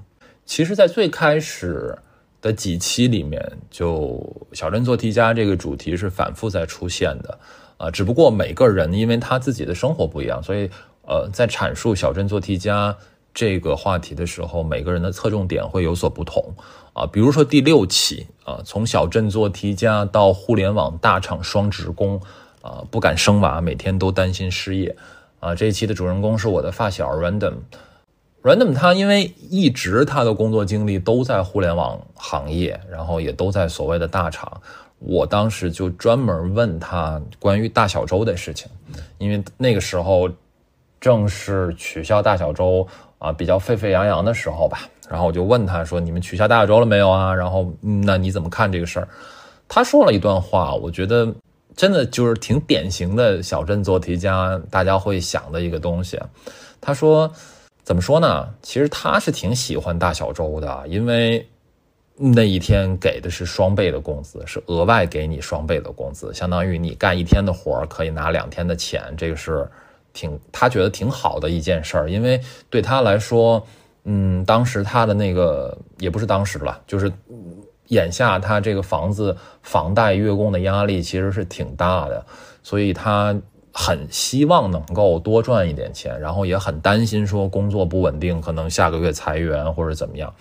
[0.46, 1.98] 其实，在最开始
[2.40, 7.40] 的几期里面，就小镇做题家这个主题是反复在出现的
[7.78, 10.70] 啊，只不过每个人因为他自己的生活不一样，所以
[11.08, 12.96] 呃，在阐述小镇做题家
[13.38, 16.44] 这个话题的时候，每个人的侧重点会有所不同。
[16.94, 22.20] 啊，比如说第六期啊，从小镇做题家到互联网大厂双职工，
[22.64, 24.98] 啊，不敢生娃，每天都担心失业，
[25.40, 34.60] 啊，这一期的主人公是我的发小 Random，Random 他因为一直他的工作经历都在互联网行业，然后也都在所谓的大厂，
[34.98, 38.68] 我当时就专门问他关于大小周的事情，
[39.20, 40.28] 因为那个时候
[41.00, 44.88] 正是取消大小周啊比较沸沸扬扬的时候吧。
[45.10, 49.08] 然后我就问他说：“你们取消大小周了没有啊？”然后，那你怎么看这个事儿？
[49.68, 51.34] 他说了一段话，我觉得
[51.76, 56.20] 真的就是挺典型的小镇做题家大家会想的一个东西。
[56.82, 57.32] 他说
[57.84, 58.50] ：“怎么说呢？
[58.62, 61.48] 其实他是挺喜欢大小周的，因为
[62.16, 69.66] 那一天给的是双倍的工资，是额外给你双倍的工资，相当于你干一天的活可以拿两天的钱，这个是
[70.18, 73.64] 挺他觉得挺好的一件事儿，因为对他来说，
[74.06, 77.12] 嗯，当时他的那个也不是当时了，就是
[77.90, 82.26] 眼下他这个房子房贷月供的压力其实是挺大的，
[82.64, 83.36] 所以他
[83.72, 90.34] 很希望能够多赚一点钱，然后也很担心说工作不稳定，可能下个月裁员或者怎么样。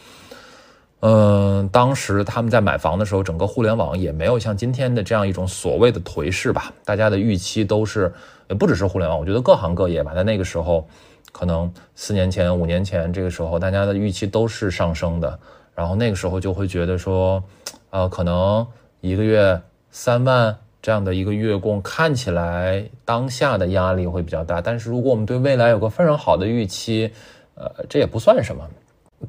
[1.01, 6.73] 嗯，当时他们在买房的时候，整个互联网也没有像今天的这样一种所谓的颓势吧。
[6.87, 8.13] 大家的预期都是，
[8.49, 10.87] 也不只是互联网，我觉得各行各业吧，在那个时候，
[11.33, 15.39] 可能四年前、五年前这个时候，大家的预期都是上升的。
[15.75, 17.43] 然后那个时候就会觉得说，
[17.91, 18.67] 呃，可能
[19.03, 24.61] 一个月三万这样的一个月供，看起来当下的压力会比较大。
[24.61, 27.13] 但是如果我们对未来有个非常好的预期，
[27.57, 28.67] 呃，这也不算什么。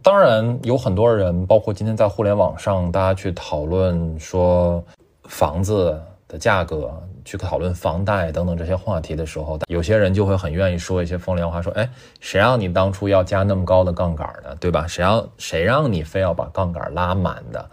[0.02, 4.84] 当然，有很多人，包括今天在互联网上，大家去讨论说
[5.24, 6.94] 房子的价格，
[7.28, 11.90] 去讨论房贷等等这些话题的时候，有些人就会很愿意说一些风凉话，说：“哎，
[12.22, 14.56] 谁让你当初要加那么高的杠杆呢？
[14.62, 14.88] 对吧？
[14.88, 17.70] 谁让谁让你非要把杠杆拉满的？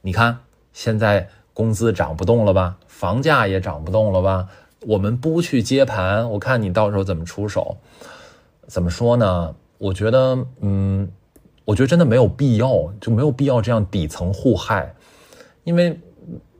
[0.00, 0.38] 你看
[0.72, 4.48] 现在工资涨不动了吧，房价也涨不动了吧？
[4.86, 7.76] 我们不去接盘，我看你到时候怎么出手？
[8.66, 9.54] 怎么说呢？
[9.76, 11.12] 我觉得，嗯。”
[11.66, 14.94] 我觉得真的没有必要，就没有必要这样底层互害，
[15.62, 15.98] 因为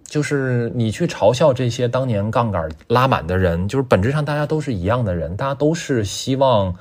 [0.04, 6.74] 就是你去嘲笑这些当年杠杆拉满的人，就是本质上大家都是一样的人，大家都是希望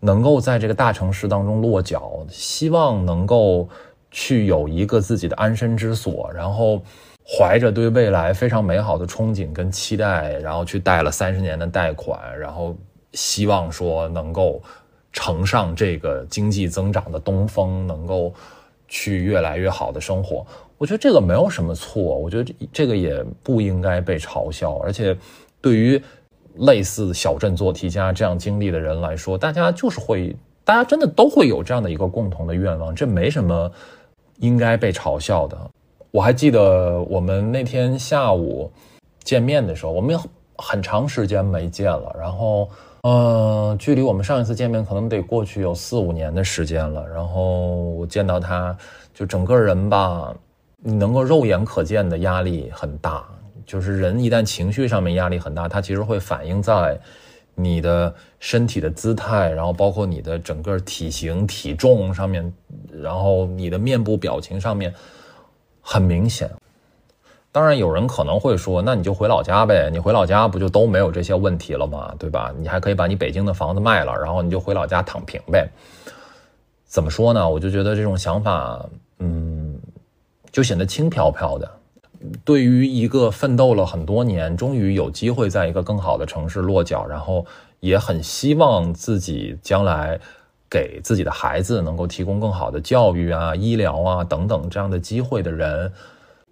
[0.00, 3.68] 能够在这个大城市当中落脚，希望能够
[4.10, 6.82] 去有一个自己的安身之所，然后
[7.24, 12.76] 怀着对未来非常美好的憧憬跟期待，然后去贷了三十年的贷款，然后
[13.12, 14.62] 希望说能够。
[15.10, 18.32] 乘上这个经济增长的东风，能够
[18.86, 20.46] 去越来越好的生活，
[20.78, 24.76] 我觉得这个没有什么错，我觉得这个也不应该被嘲笑。
[24.78, 25.14] 而且，
[25.60, 26.00] 对于
[26.54, 33.70] 类似小镇做题家这样经历的人来说，大家就是会，大家真的都会有这样的一个共同的愿望，这没什么
[34.38, 35.58] 应该被嘲笑的。
[36.10, 38.70] 我还记得我们那天下午
[39.22, 40.18] 见面的时候，我们
[40.56, 42.68] 很长时间没见了，然后。
[43.02, 47.06] 嗯，距离我们上一次见面可能得过去有四五年的时间了。
[47.06, 48.76] 然后我见到他，
[49.14, 50.34] 就整个人吧，
[50.82, 53.24] 你能够肉眼可见的压力很大。
[53.66, 56.98] 就是人一旦情绪上面压力很大，它其实会反映在
[57.54, 62.50] 你的身体的姿态，然后包括你的整个体型、体重上面，
[62.90, 64.94] 然后你的面部表情上面，
[65.82, 66.50] 很明显。
[67.50, 72.14] 当然，有人可能会说，那你就回老家呗，你回老家不就都没有这些问题了吗？
[72.18, 72.54] 对吧？
[72.56, 75.68] 你还可以把你北京的房子卖了，然后你就回老家躺平呗。
[76.86, 77.48] 怎么说呢？
[77.48, 78.82] 我就觉得这种想法，
[79.18, 79.67] 嗯，
[80.58, 81.70] 就显得轻飘飘的。
[82.44, 87.46] 对于一个奋斗了很多年，终于有机会在一个更好的城市落脚，然后
[87.78, 90.18] 也很希望自己将来
[90.68, 95.92] 给自己的孩子能够提供更好的教育啊、医疗啊等等这样的机会的人。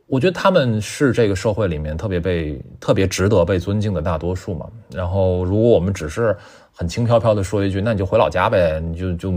[0.06, 4.68] 我觉得他们是这个社会里面特别被、特别值得被尊敬的大多数嘛。
[4.92, 6.36] 然后，如果我们只是
[6.72, 9.34] 很轻飘飘的说一句，那你就回老家呗，你就就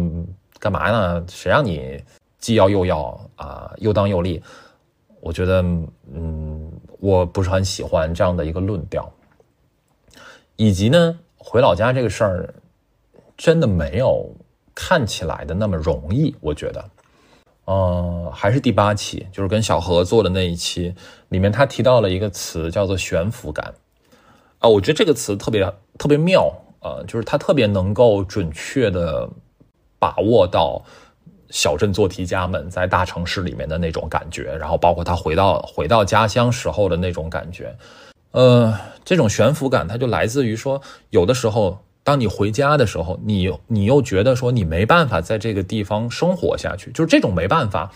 [0.59, 1.23] 干嘛呢？
[1.27, 1.99] 谁让你
[2.39, 4.41] 既要又要啊，又当又立？
[5.21, 5.61] 我觉得，
[6.13, 9.11] 嗯，我不是很喜欢这样的一个论调。
[10.55, 12.53] 以及呢，回老家这个事儿，
[13.37, 14.33] 真的没有
[14.73, 16.35] 看起来的那么容易。
[16.39, 16.89] 我觉得。
[17.65, 20.95] 呃，还是第八期，就是跟小何做的那一期，
[21.27, 23.73] 里面他提到了一个词，叫做悬浮感。
[24.57, 29.29] 啊，我觉得这个词特别特别妙，呃，就是他特别能够准确的
[29.99, 30.83] 把握到
[31.49, 37.75] 小镇做题家们在大城市里面的那种感觉，然后包括他回到回到家乡时候的那种感觉。
[38.31, 41.79] 呃，这种悬浮感，它就来自于说，有的时候。
[42.01, 47.91] 当你回家的时候，你你又觉得说你没办法在这个地方生活下去，就是这种没办法。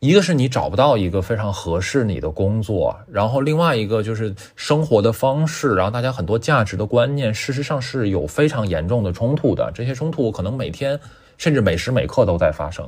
[0.00, 9.70] 一个是你找不到一个非常合适你的工作，然后另外一个就是生活的方式，然后大家很多价值的观念，事实上是有非常严重的冲突的。
[9.72, 10.98] 这些冲突可能每天
[11.40, 12.86] 甚至每时每刻都在发生，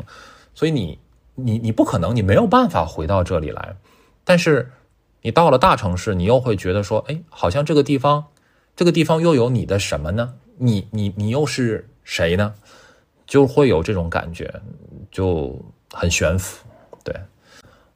[0.55, 0.98] 所以你
[1.34, 3.74] 你你不可能，你没有办法回到这里来。
[4.24, 4.70] 但是
[5.22, 8.26] 你到了大城市，你又会觉得说，哎，好像这个地方。
[8.74, 10.34] 这个地方又有你的什么呢？
[10.59, 12.55] 你你你又是谁呢？
[13.26, 14.53] 就会有这种感觉，
[15.11, 15.59] 就
[15.92, 16.66] 很悬浮，
[17.03, 17.14] 对，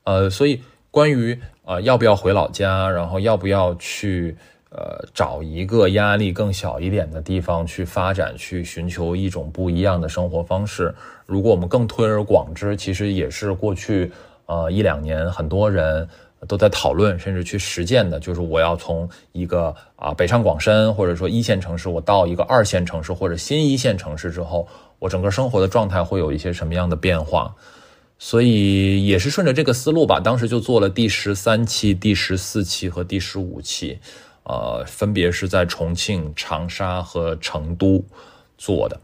[0.04, 4.36] 呃，所以关于呃要不要回老家，然后要不要去
[4.77, 14.12] 呃找一个压力更小一点的地方去发展，去寻求一种不一样的生活方式，如果我们更推而广之，其实也是过去
[14.45, 16.07] 呃一两年，很多人
[16.47, 24.68] 都在讨论，甚至去实践的，就是我要从一个啊北上广深或者说一线城市，我到一个二线城市或者新一线城市之后，
[24.99, 27.55] 我整个生活的状态会有一些什么样的变化？
[28.18, 33.99] 所以也是顺着这个思路吧，当时就做了第十三期、第十四期和第十五期，
[34.49, 38.05] 呃，分别是在重庆、长沙和成都
[38.57, 39.01] 做的。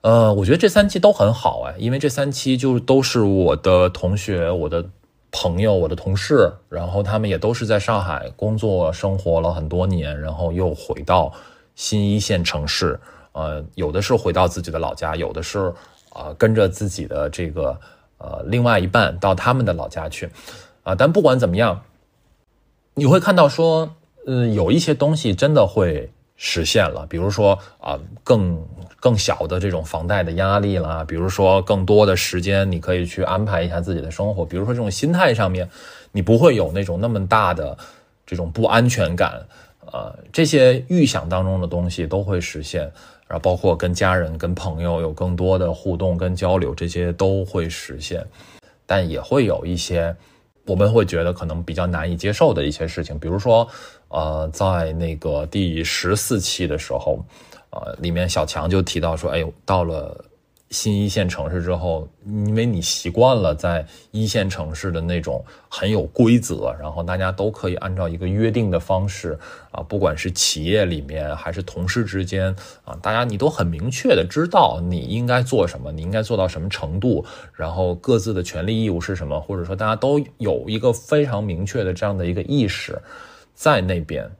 [0.00, 4.84] 呃，我觉得这三期都很好哎，因为这三期就都是我的同学、我的
[5.30, 11.32] 朋友、我的同事，然后他们也都是在上海工作生活了很多年，然后又回到
[11.74, 12.98] 新一线城市，
[13.32, 15.72] 呃，有的是回到自己的老家，有的是
[16.10, 17.78] 啊跟着自己的这个。
[18.20, 20.28] 呃，另外一半到他们的老家去，
[20.82, 21.82] 啊，但不管怎么样，
[22.94, 23.94] 你会看到说，
[24.30, 26.06] 嗯，有一些东西真的会
[26.36, 28.62] 实现了，比如说啊，更
[29.00, 35.66] 更小的这种房贷的压力啦，比如说更多的时间你可以去安排一下自己的生活，比如说这种心态上面，
[36.12, 37.74] 你不会有那种那么大的
[38.26, 39.42] 这种不安全感，
[39.90, 42.82] 呃，这些预想当中的东西都会实现。
[43.26, 48.22] 然后包括跟家人、跟朋友有更多的互动跟交流，这些都会实现，
[48.84, 50.14] 但也会有一些
[50.66, 53.68] 我们会觉得可能比较难以接受的一些事情，比如说，
[54.08, 57.24] 呃，在那个第十四期的时候，
[57.70, 60.24] 呃，里面小强就提到说，哎，到了。
[60.70, 69.38] 新一线城市之后，因为你习惯了在一线城市的那种很有规则，然后大家都可以按照一个约定的方式
[69.70, 72.54] 啊，不管是企业里面还是同事之间
[72.84, 83.00] 啊，大家你都很明确的知道你应该做什么，你应该做到什么程度，然后各自的权利义务是什么，或者说大家都有一个非常明确的这样的一个意识
[83.58, 84.30] 在那边。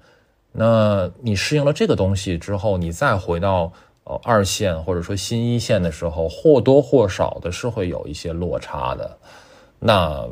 [0.52, 3.72] 那你适应了这个东西之后，你再回到。
[4.10, 9.18] 呃，二线或者说新一线的时候，或多或少的是会有一些落差的。
[9.78, 10.26] 那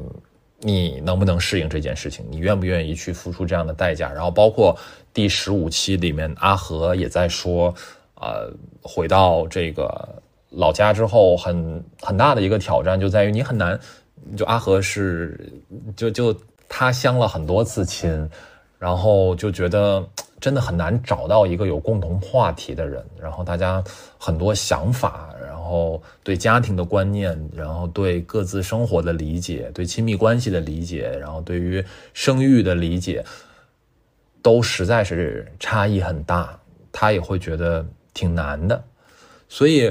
[0.61, 2.24] 你能不能适应这件事情？
[2.30, 4.11] 你愿不愿意去付出这样的代价？
[4.11, 4.74] 然后包括
[5.12, 7.74] 第十五期里面，阿和也在说，
[8.14, 13.78] 呃，回到这个老家之后，很很大的一个挑战就在于你很难，
[14.39, 15.53] 就阿和是
[15.95, 16.34] 就就
[16.66, 18.26] 他相了很多次亲，
[18.79, 20.07] 然后就觉得。
[20.39, 23.83] 真的很难找到一个有共同话题的人，然后大家
[24.18, 33.24] 很多想法，然后对家庭的观念，然后对各自生活的理解，对亲密关系的理解，然后对于生育的理解，
[34.43, 36.57] 都实在是差异很大，
[36.93, 38.85] 他也会觉得挺难的。
[39.49, 39.91] 所以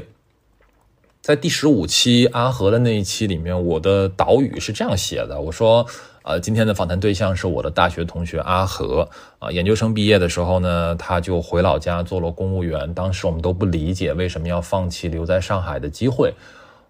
[1.21, 5.85] 在第十五期阿和的那一期里面，我的导语是这样写的，我说。
[6.25, 9.07] 呃，今天的访谈对象是我的大学同学阿和
[9.37, 12.91] 啊，研究生毕业的时候呢，他就回老家做了公务员。
[12.95, 16.33] 当时我们都不理解为什么要放弃留在上海的机会。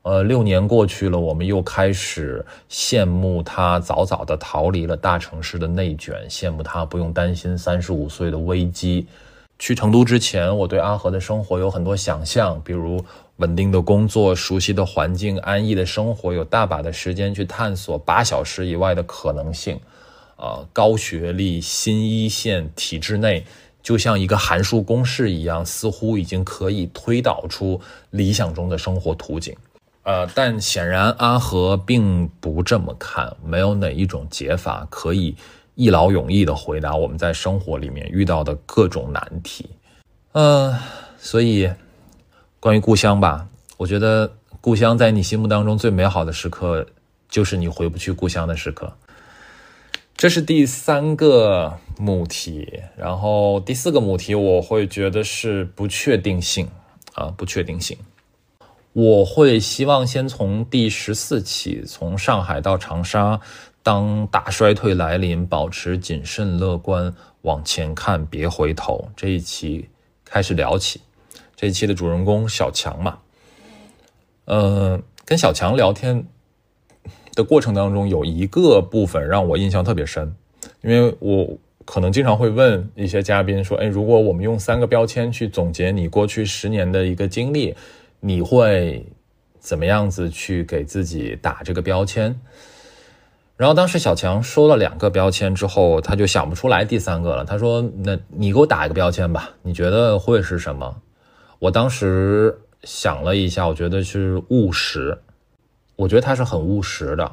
[0.04, 9.06] 呃，六年过去了，我们又开始羡慕他早早的逃离了大城市的内卷，羡慕他不用担心三十五岁的危机。
[9.60, 13.04] 去成都之前，我对阿和的生活有很多想象，比如。
[13.38, 19.80] 稳定的工作、熟悉的环境、安逸的生活，有大把的时间去探索八小时以外的可能性。
[20.38, 23.46] 啊，高学历、新一线体制内，
[23.82, 27.80] 就像一个函数公式一样，似乎已经可以推导出
[28.10, 29.56] 理想中的生活图景。
[30.04, 35.36] 呃，但显然阿和并不这么看，没有哪一种解法可以
[35.76, 39.70] 一劳永逸的回答我们在生活里面遇到的各种难题。
[40.34, 40.78] 呃，
[41.18, 41.70] 所以。
[42.66, 43.47] 关于故乡吧，
[43.78, 46.84] 我觉得故乡在你心目当中最美好的时刻，
[47.30, 48.91] 就是你回不去故乡的时刻。
[50.18, 56.68] 这是第三个母题，然后第四个母题，我会觉得是不确定性
[57.13, 57.95] 啊，不确定性。
[58.93, 63.39] 我会希望先从第十四期，从上海到长沙，
[63.84, 67.13] 当大衰退来临，保持谨慎乐观，
[67.43, 69.88] 往前看，别回头这一期
[70.24, 71.01] 开始聊起。
[71.56, 73.20] 这一期的主人公小强嘛，
[74.45, 76.26] 呃，跟小强聊天
[77.34, 80.36] 的过程当中，有一个部分让我印象特别深，
[80.82, 87.76] 因为我可能经常会问一些嘉宾说：“哎，如果我们用三个标签去总结你过去十年的一个经历，
[88.20, 89.06] 你会
[89.60, 92.38] 怎么样子去给自己打这个标签？”
[93.56, 97.45] 然后当时小强说了两个标签之后，他就想不出来第三个了。
[97.45, 100.93] 他说：“那你给我打一个标签吧，你觉得会是什么？”
[101.66, 105.18] 我当时想了一下，我觉得是务实。
[105.95, 107.32] 我觉得他是很务实的。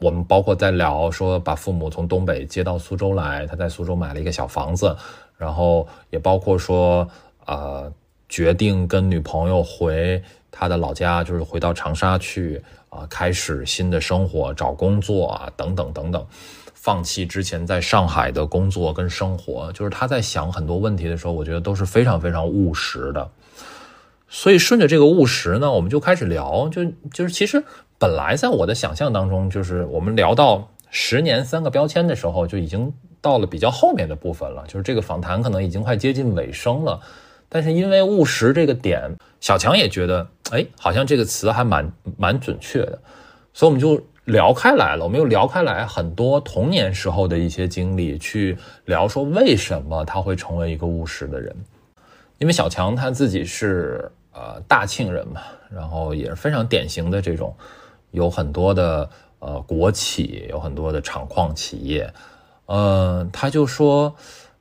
[0.00, 4.94] 我们包括在聊说把父母从东北接到苏州来，他在苏州买了一个小房子，
[5.38, 7.08] 然后也包括说，
[7.46, 7.90] 呃，
[8.28, 16.26] 决定跟女朋友回他的老家就是回到长沙去啊，开始新的生活，找工作啊，等等等等，
[16.74, 23.30] 放弃之前在上海的工作跟生活，就是他在想很多问题的时候，我觉得都是非常非常务实的。
[24.32, 27.62] 所以顺着这个务实呢，我们就开始聊，就就是其实
[27.98, 37.00] 本来在我的想象当中，就是我们聊到十年三个标签的时候，就已经到了比较后面的部分了，就是这个访谈可能已经快接近尾声了。
[37.48, 42.96] 但是因为务实这个点，小强也觉得，哎，好像这个词还蛮蛮准确的，
[43.52, 45.02] 所以我们就聊开来了。
[45.02, 51.52] 我们又聊开来很多童年时候的一些经历，去聊说为什么他会成为一个务实的人。
[52.38, 54.08] 因为小强他自己是。
[54.32, 57.52] 呃，大庆人嘛，然后也是非常典型的这种，
[58.12, 59.10] 有很多的
[59.40, 62.08] 呃国企，有很多的厂矿企业，
[62.66, 64.14] 嗯，他就说，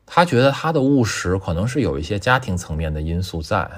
[0.07, 3.69] 他觉得他的务实可能是有一些家庭层面的因素在，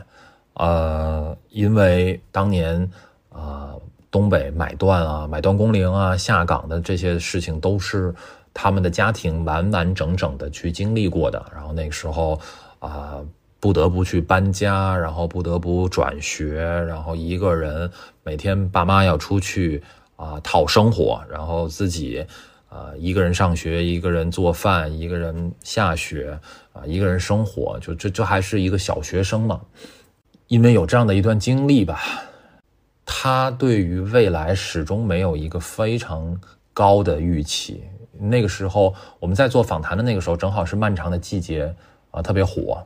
[0.54, 2.90] 呃，因为当年
[3.30, 3.76] 啊
[4.10, 8.16] 东北买断啊、买断工龄啊、下岗的这些事情都是
[8.54, 12.40] 他们的家庭完完整整的去经历过的，然后那个时候
[12.80, 13.20] 啊。
[13.62, 17.90] 不得不去搬家，然后不得不转学，然后一个人
[18.24, 19.84] 每天爸妈要出去
[20.16, 22.26] 啊讨生活，然后自己
[22.70, 26.40] 啊一个人上学，一个人做饭，一个人下学
[26.74, 29.62] 啊一个人生活，就这这还是一个小学生嘛。
[30.48, 32.02] 因为有这样的一段经历吧，
[33.06, 36.36] 他对于未来始终没有一个非常
[36.74, 37.84] 高的预期。
[38.18, 41.74] 那个时候我们在做访谈的那个时候，正好是漫长的季节
[42.10, 42.84] 啊，特别火。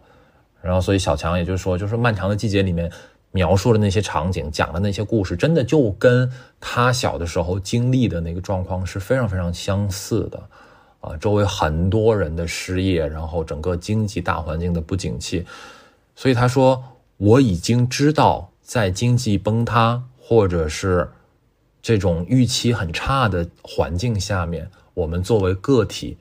[0.65, 2.91] 然后，所以小强也就是说，就是《漫长的季节》里面
[3.31, 6.27] 描述的那些场景，讲的那些故事，真的就跟
[6.59, 10.43] 他小的时候经历的那个状况是非常非常相似的，
[11.01, 15.45] 啊，周围很多人的失业，然后整个经济大环境的不景气，
[16.15, 16.83] 所以他说，
[17.17, 21.07] 我已经知道，在经济崩塌或者是
[21.79, 26.17] 这种预期很差的环境下面，我们作为个体，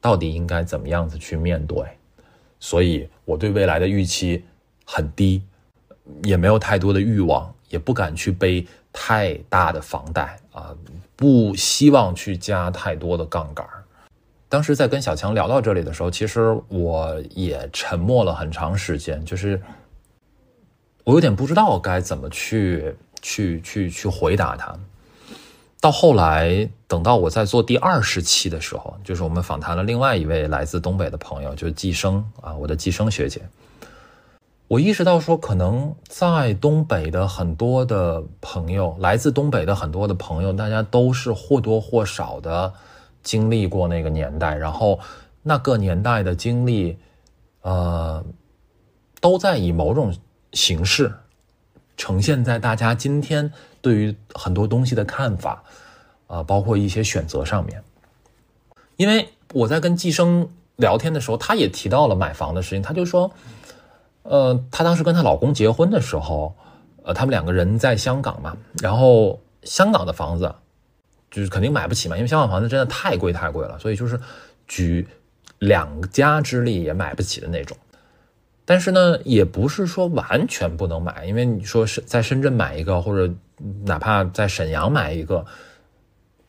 [0.00, 1.84] 到底应该怎么样子去面对。
[2.60, 4.44] 所以我对未来的预期
[4.84, 5.42] 很低，
[6.22, 10.74] 也没有太多的欲望，也不敢去背太大的房贷啊，
[11.16, 13.66] 不希望去加太多的杠杆。
[14.48, 19.60] 当时在跟小强聊到这里的时候，其实我也沉默了很长时间，就是
[21.02, 24.78] 我有点不知道该怎么去去去去回答他。
[25.84, 33.42] 到后来，等到我在做第二十期的时候，就是我们访谈了另外一位来自东北的朋友，就是季生啊，我的季生学姐。
[34.66, 42.72] 我意识到说，可能在东北的很多的朋友，来自东北的很多的朋友，大家都是或多或少的
[43.22, 44.98] 经历过那个年代，然后
[45.42, 46.96] 那个年代的经历，
[47.60, 48.24] 呃，
[49.20, 50.16] 都在以某种
[50.54, 51.12] 形式
[51.98, 53.52] 呈现在大家今天。
[53.84, 55.62] 对于很多东西的看法，
[56.26, 57.84] 啊，包括一些选择上面，
[58.96, 62.80] 因为我在跟季生聊天的时候，她也提到了买房的事情。
[62.80, 63.30] 她就说，
[64.22, 66.56] 呃，她当时跟她老公结婚的时候，
[67.02, 70.54] 呃，他们两个人在香港嘛，然后香港的房子
[71.30, 74.18] 就是肯定买不起嘛，因为香港房子真的太贵太贵了，所以就是
[74.66, 75.06] 举
[75.58, 77.76] 两家之力也买不起的那种。
[78.64, 83.30] 但是呢，也不是说完全不能买，因为你说是在深圳买一个，或者
[83.84, 85.44] 哪怕在沈阳买一个，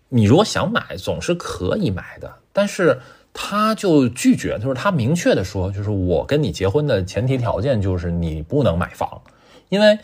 [0.10, 2.32] 你如果想买，总是可以买的。
[2.52, 3.00] 但是
[3.34, 9.22] 他就拒绝，就是他明确的说，就是我跟你结婚的前提条件就是你不能买房，
[9.70, 9.98] 因为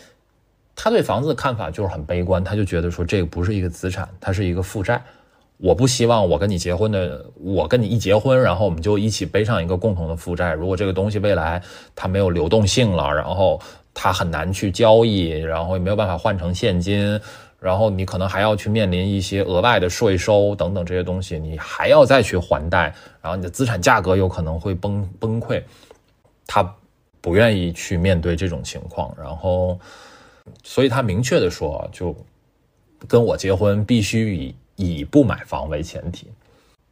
[0.76, 5.02] 他对房子的看法就是很悲观，他就觉得说这个不是一个资产，它是一个负债。
[5.58, 10.54] 我不希望我跟你结婚的，我跟你一结婚，然后我们就一起背上一个共同的负债。
[10.54, 11.62] 如果这个东西未来
[11.96, 13.62] 它没有流动性了，然后
[13.94, 17.20] 它很难去交易，然后也没有办法换成现金，
[17.60, 25.62] 然后你可能还要去面临一些额外的税收等等这些东西，你还要再去还贷，然后你的资产价格有可能会崩崩溃。
[26.48, 26.76] 他
[27.22, 29.80] 不愿意去面对这种情况，然后，
[30.64, 32.16] 所以他明确的说，就
[33.08, 34.56] 跟我结婚必须以。
[34.78, 36.26] 以不买房为前提，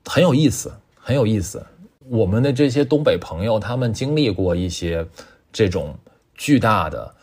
[0.06, 1.66] 很有意思，很有意思。
[2.08, 5.04] 我们的这些东北朋友，他们经历过一些
[5.52, 5.96] 这种
[6.40, 7.14] 巨大的，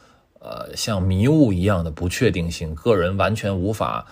[0.41, 4.07] 呃，像迷雾一样的不确定性，个人完全无法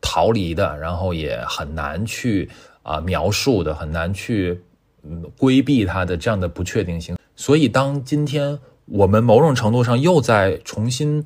[0.00, 2.48] 逃离的，然后也很难去
[2.82, 4.62] 啊描述的，很难去
[5.02, 7.18] 嗯规避它的这样的不确定性。
[7.36, 11.22] 所以，当今天我们某种程度上又在重新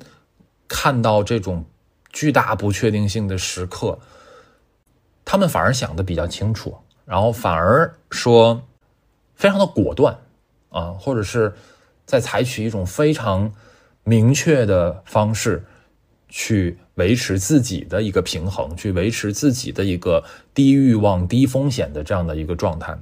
[0.67, 1.63] 看到这种
[2.11, 3.97] 巨大不确定性的时刻。
[5.23, 8.61] 他们反而想的比较清楚，然后反而说
[9.35, 10.19] 非常的果断
[10.69, 11.53] 啊，或者是
[12.05, 13.51] 在采取一种非常
[14.03, 15.63] 明确的方式
[16.29, 22.97] 去维持自己的一个平衡，去维持自己的一个低欲望、低风险的这样的一个状态。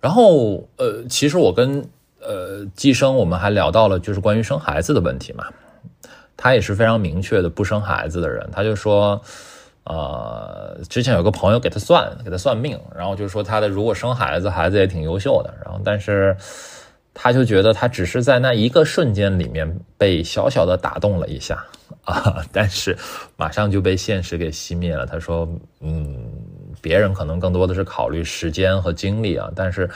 [0.00, 1.84] 然后，呃，其实我跟
[2.20, 5.46] 呃季生我们还聊到了就是关于生孩子的问题嘛，
[6.36, 9.20] 他也是非常明确的不生孩子的人，他就说。
[9.90, 16.36] 呃，之前有个朋友给他算，给他算命，然后就说他的如果生孩子，孩子也挺优秀的，然后但是
[17.20, 21.64] 他就觉得他只是在那一个瞬间里面被小小的打动了一下
[22.04, 22.96] 啊， 但是
[23.36, 25.04] 马上就被现实给熄灭了。
[25.04, 25.48] 他说，
[25.80, 26.30] 嗯，
[26.80, 29.90] 别人可能更多的是考虑时间和精力啊，但是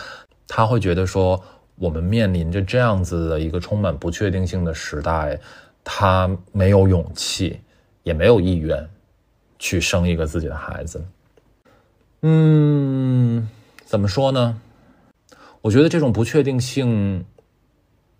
[0.49, 1.41] 他会觉得说，
[1.77, 5.39] 我们面临着这样子的一个充满不确定性的时代，
[5.85, 7.61] 他没有勇气，
[8.03, 8.85] 也没有意愿。
[9.64, 11.01] 去生一个自己的孩子，
[12.23, 13.49] 嗯，
[13.85, 14.59] 怎么说呢？
[15.63, 17.25] 我觉得这种不确定性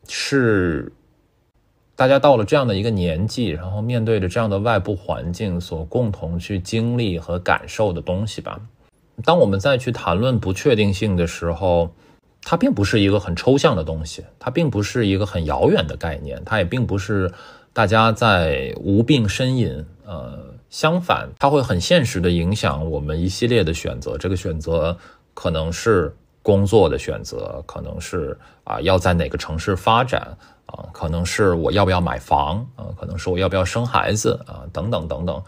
[0.09, 0.93] 是
[1.97, 8.61] 大家到了这样的一个年纪，然后面对着这样的外部环境所共同去经历和感受的东西吧。
[9.25, 11.93] 当我们再去谈论不确定性的时候，
[12.43, 17.33] 它并不是一个很抽象的东西，它并不是一个很遥远的概念，它也并不是
[17.73, 20.53] 大家在无病呻吟，呃。
[20.71, 24.17] 相反，它会很现实的影响我们一系列的选择。
[24.17, 24.97] 这个选择
[25.35, 30.37] 可能是工作的选择，可能是啊要在哪个城市发展
[30.67, 35.43] 啊，可能是我要不要买房啊，可能是我要不要生孩子啊，等等等等，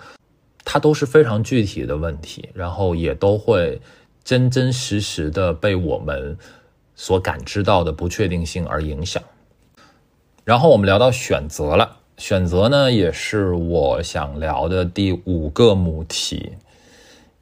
[0.65, 3.81] 它都是非常具体的问题，然后也都会
[4.23, 6.39] 真真实实的被我们
[6.95, 9.23] 所感知到的不确定性而影响。
[10.45, 11.97] 然后我们聊到选择了。
[12.17, 16.53] 选择呢，也是我想聊的第五个母题。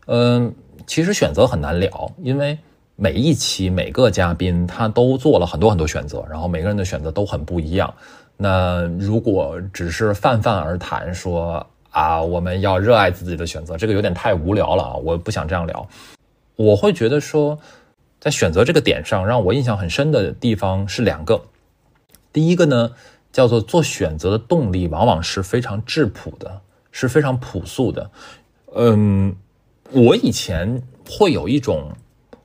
[0.06, 0.54] 嗯，
[0.86, 2.58] 其实选择很难聊，因为
[3.02, 7.92] 每一期每个嘉宾他都做了很多很多选择，然后每个人的选择都很不一样。
[8.36, 14.94] 那如果只是泛泛而谈说啊，我们要热爱自己的选择，这个有点太无聊了啊！
[14.94, 15.88] 我不想这样聊。
[16.54, 17.58] 我会觉得说，
[18.20, 21.42] 在选择这个点上，让我印象很深的地方是两个。
[22.32, 22.92] 第一个呢。
[23.32, 28.10] 叫做做选择的动力，往往是非常质朴的，是非常朴素的。
[28.74, 29.34] 嗯，
[29.90, 31.92] 我以前会有一种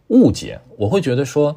[0.08, 1.56] 误解，我会觉得说，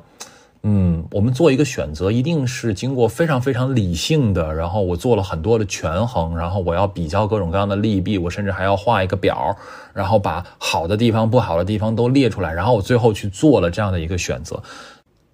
[0.62, 9.56] 嗯，我们做一个选择，一定是经过非常非常理性的，然后我做了很多的权衡，然后我要比较各种各样的利弊，我甚至还要画一个表，
[9.94, 14.62] 然后把好的地方、不好的地方都列出来，然后我最后去做了这样的一个选择。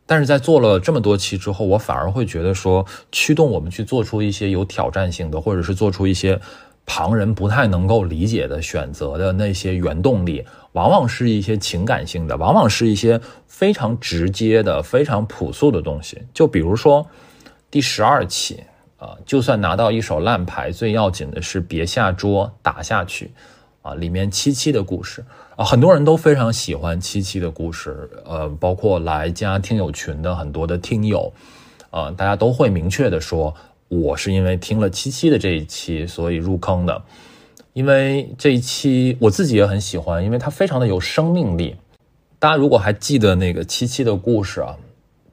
[0.09, 6.39] 但是在做了这么多期之后，我反而会觉得说，驱动我们去做出一些有挑战性的，或者是做出一些
[6.87, 16.22] 旁人不太能够理解的选择的那些原动力，往往是一些情感性的，往往是一些非常直接的、非常朴素的东西。
[16.32, 17.05] 就比如说
[17.70, 18.62] 第十二期
[18.99, 23.32] 啊，就算拿到一手烂牌，最要紧的是别下桌打下去
[23.82, 25.24] 啊，里面七七的故事。
[25.57, 31.32] 啊，很多人都非常喜欢七七的故事，呃，包括来加听友群的很多的听友，
[31.91, 33.55] 呃，大家都会明确的说，
[33.89, 37.03] 我是因为听了七七的这一期，所以入坑的。
[37.72, 41.76] 因为这一期我自己也很喜欢，因为它非常的有生命力。
[42.39, 44.76] 大家如果还记得那个七七的故事啊，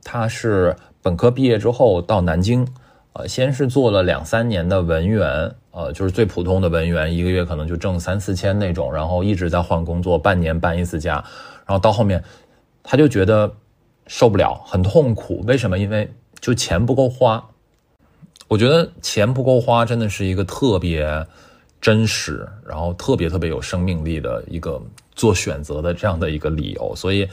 [0.03, 2.67] 他是本科毕业之后到南京，
[3.13, 5.55] 呃，先是做了两三年的文员。
[5.71, 11.15] 呃，就是最普通的文员，一个月可能就挣三四千那种，然后一直在换工作，半年搬一次家，
[11.65, 12.23] 然后到后面，
[12.83, 13.51] 他就觉得
[14.05, 15.43] 受不了，很痛苦。
[15.47, 15.79] 为什么？
[15.79, 17.43] 因为就钱不够花。
[18.47, 21.25] 我觉得钱不够花真的是一个特别
[21.81, 24.81] 真实，然后特别特别有生命力的一个
[25.15, 26.95] 做选择的这样的一个理由。
[26.95, 27.27] 所以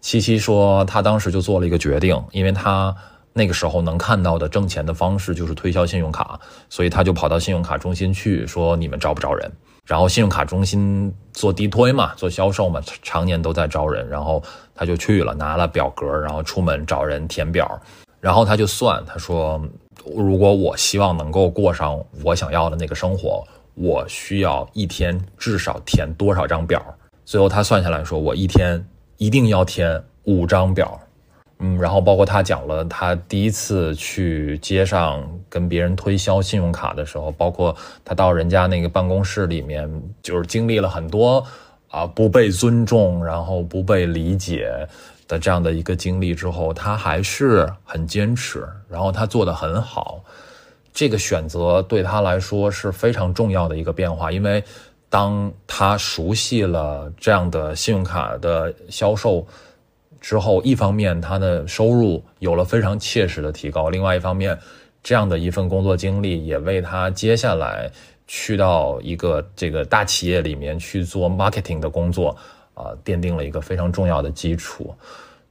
[0.00, 2.94] 七七说，他当时就做了一个决定，因为他。
[3.34, 9.48] 那个时候能看到的挣钱的方式就是推销信用卡，所以他就跑到信用卡中心去说：“你们招不招人？”
[9.86, 14.08] 然后信用卡中心做地推嘛，做销售嘛，常年都在招人。
[14.08, 14.42] 然后
[14.74, 17.80] 他就去了，拿了表格，然后出门找人填表。
[18.18, 19.62] 然后他就算，他说
[20.16, 26.82] ：“如果我希望能够过上我想要的那个生活，我需要一天至少填多少张表？”
[27.24, 28.84] 最后他算下来说：“我一天
[29.16, 30.98] 一定要填五张表。”
[31.60, 39.90] 嗯，然后包括他讲了他第一次去街上跟别人推销信用卡的时候，包括他到人家那个办公室里面，
[40.22, 41.44] 就是经历了很多
[41.88, 44.70] 啊不被尊重，然后不被理解
[45.28, 50.24] 的这样的一个经历之后，他还是很坚持，然后他做的很好。
[50.92, 54.64] 这个选择对他来说是非常重要的一个变化，因为
[55.08, 59.46] 当他熟悉了这样的信用卡的销售。
[60.20, 64.58] 之后，一方面他的收入有了非常切实的提高，另外一方面，
[65.00, 67.88] 这样的一份工作经历，也为他接下来
[68.26, 72.36] 去到一个这个大企业里面去做 marketing 的工作
[72.78, 74.94] 啊，奠定了一个非常重要的基础。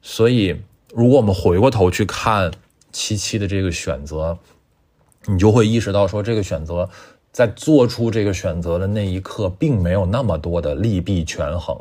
[0.01, 0.55] 所以，
[0.93, 2.49] 如果我们回过头去看
[2.91, 4.37] 七七的这个选择，
[5.25, 6.89] 你就会意识到说，这个选择
[7.33, 11.77] 在做出这个选择的那一刻，并没有那么多的利弊权衡，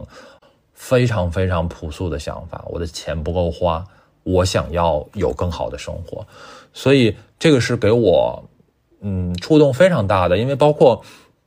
[0.74, 2.64] 非常非常朴素的想法。
[2.68, 3.84] 我的钱不够花，
[4.24, 6.26] 我想要有更好的生活，
[6.72, 7.14] 所以。
[7.38, 8.42] 这个是给我，
[9.02, 11.04] 嗯，触动非常大的，因为包括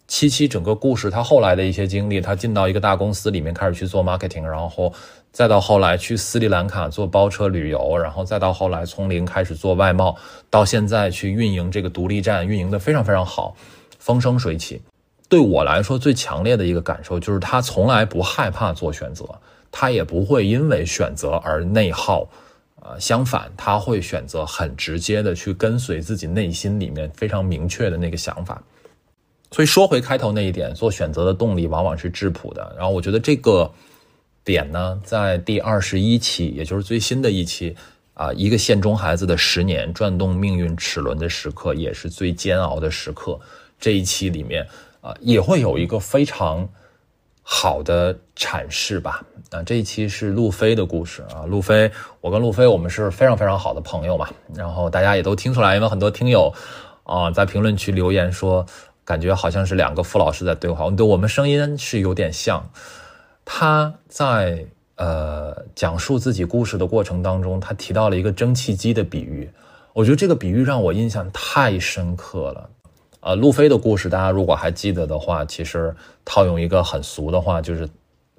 [0.09, 4.91] 七七整个故事，他后来的一些经历，他进到一个大公司里面开始去做 marketing，然后
[5.31, 10.17] 再到后来去斯里兰卡做包车旅游，然后再到后来从零开始做外贸，
[10.49, 13.55] 到现在去运营这个独立站，运营的非常非常好，
[13.99, 14.81] 风生水起。
[15.29, 19.23] 对我来说，最强烈的一个感受就是他从来不害怕做选择，
[19.71, 22.27] 他也不会因为选择而内耗。
[22.81, 28.59] 呃，相反，他会选择很直接的去跟随自己内心里面非常明确的那个想法。
[29.51, 32.73] 所以说回开头那一点，做选择的动力往往是质朴的。
[32.77, 33.71] 然后我觉得这个
[34.43, 37.75] 点呢，在第二十一期，也就是最新的一期
[38.13, 43.39] 啊，一个县中孩子的十年转动命运齿轮的时刻，也是最煎熬的时刻。
[43.79, 44.67] 这一期里面
[45.01, 46.67] 啊，也会有一个非常。
[47.51, 49.25] 好的阐释吧。
[49.49, 51.47] 啊，这一期是路飞的故事啊。
[51.47, 51.89] 路飞，
[52.21, 54.29] 我跟路飞我们是非常非常好的朋友嘛。
[54.53, 56.53] 然后大家也都听出来，因为很多听友
[57.01, 58.63] 啊在评论区留言说，
[59.09, 60.87] 感觉好像是两个傅老师在对话。
[60.91, 62.69] 对，我们声音是有点像。
[63.43, 69.49] 他在呃讲述自己故事的过程当中，他提到了一个蒸汽机的比喻。
[69.93, 72.69] 我觉得这个比喻让我印象太深刻了。
[73.21, 77.89] 呃，路飞的故事，大家如果还记得的话，其实套用一个很俗的话，就是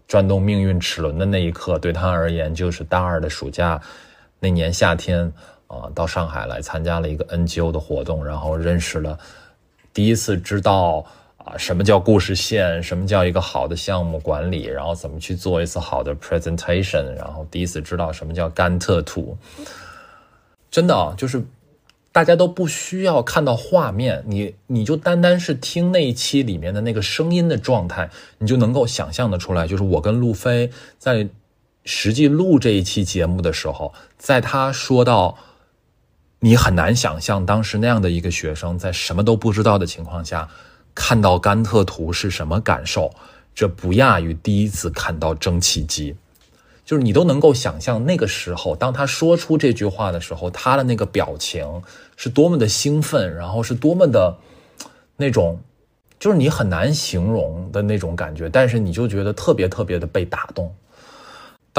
[0.06, 3.80] 转动命运齿轮的那一刻，对他而言就是大二的暑假
[4.38, 5.32] 那年夏天
[5.66, 9.18] 啊，到上海来参加了一个 NGO 的活动，然后认识了
[10.00, 11.04] 第一次知道
[11.36, 19.36] 啊什么叫故事线，什么叫一个好的项目管理，然后怎么去做一次好的 presentation，然后第一次知道什么叫甘特图，
[20.70, 21.44] 真的啊，就是。
[22.12, 29.64] 大家都不需要看到画面，你你就单单是听那一期里面的那个声音的状态，你就能够想象的出来。
[29.64, 31.28] 就是我跟路飞在
[31.84, 35.38] 实际录这一期节目的时候，在他说到
[36.40, 40.48] 你很难想象当时那样的一个学生在什么都不知道的情况下
[40.94, 43.12] 看到甘特图是什么感受，
[43.54, 46.16] 这不亚于第一次看到蒸汽机。
[46.84, 51.82] 就是你都能够想象那个时候，当他说出这句话的时候，他的那个表情
[52.16, 54.36] 是多么的兴奋，然后是多么的
[55.16, 55.60] 那种，
[56.18, 58.48] 就是你很难形容的那种感觉。
[58.48, 60.74] 但是你就觉得特别特别的被打动。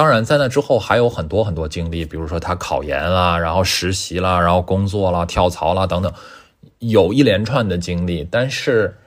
[0.01, 6.11] 当然，在那之后还有很多很多经历，比如说他考研啦，然后实习啦，然后工作啦，跳槽啦等等，
[6.79, 8.27] 有一连串的经历。
[8.31, 8.97] 但是，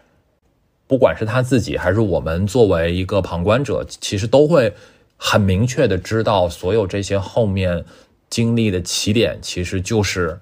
[0.87, 4.73] 不管是他自己还是我们作为一个旁观者，其实都会。
[5.17, 7.85] 很明确的知道，所有这些后面
[8.29, 10.39] 经历的起点，其实就是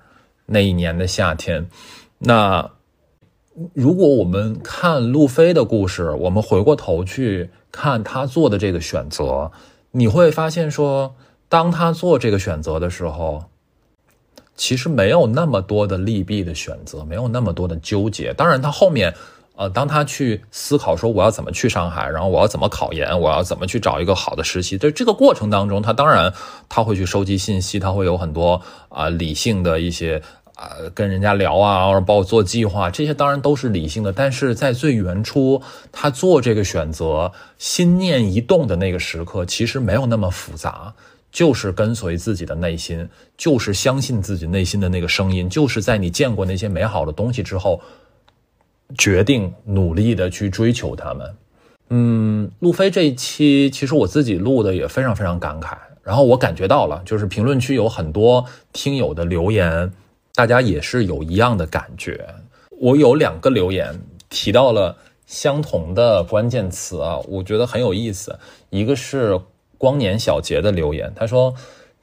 [0.47, 1.69] 那一年的夏天。
[2.19, 2.69] 那
[3.75, 9.53] 如果我们看路飞的故事，我们回过头去看他做的这个选择，
[9.93, 11.15] 你会发现说，
[11.49, 13.45] 当他做这个选择的时候，
[14.57, 18.35] 其实没有那么多的利弊的选择，没有那么多的纠结。
[18.35, 19.15] 当然，他后面。
[19.55, 26.33] 呃，当他去思考说我要怎么去上海，然后我要怎么考研，我要怎么去找一个好的实习，在这个过程当中，他当然
[26.71, 30.23] 他会去收集信息，他会有很多啊理性的一些
[30.55, 34.13] 啊跟人家聊啊，或者包括做计划，这些当然都是理性的。
[34.13, 40.95] 但是在最原初他做这个选择，心念一动的那个时刻，其实没有那么复杂，
[41.31, 47.81] 就是跟随自己的内心，就是相信自己内心的那个声音，就是在你见过那些美好的东西之后。
[48.99, 51.35] 决定努力的去追求他们。
[51.89, 55.75] 嗯，路飞这一期其实我自己录的也非常非常感慨。
[56.03, 59.91] 然后我感觉到了，就是评论区有很多听友的留言，
[60.35, 62.27] 大家也是有一样的感觉。
[62.71, 68.39] 我有两个留言提到了相同的关键词啊，我觉得很有意思。
[68.71, 69.41] 一个是
[69.79, 71.55] 光年小杰的留言，他说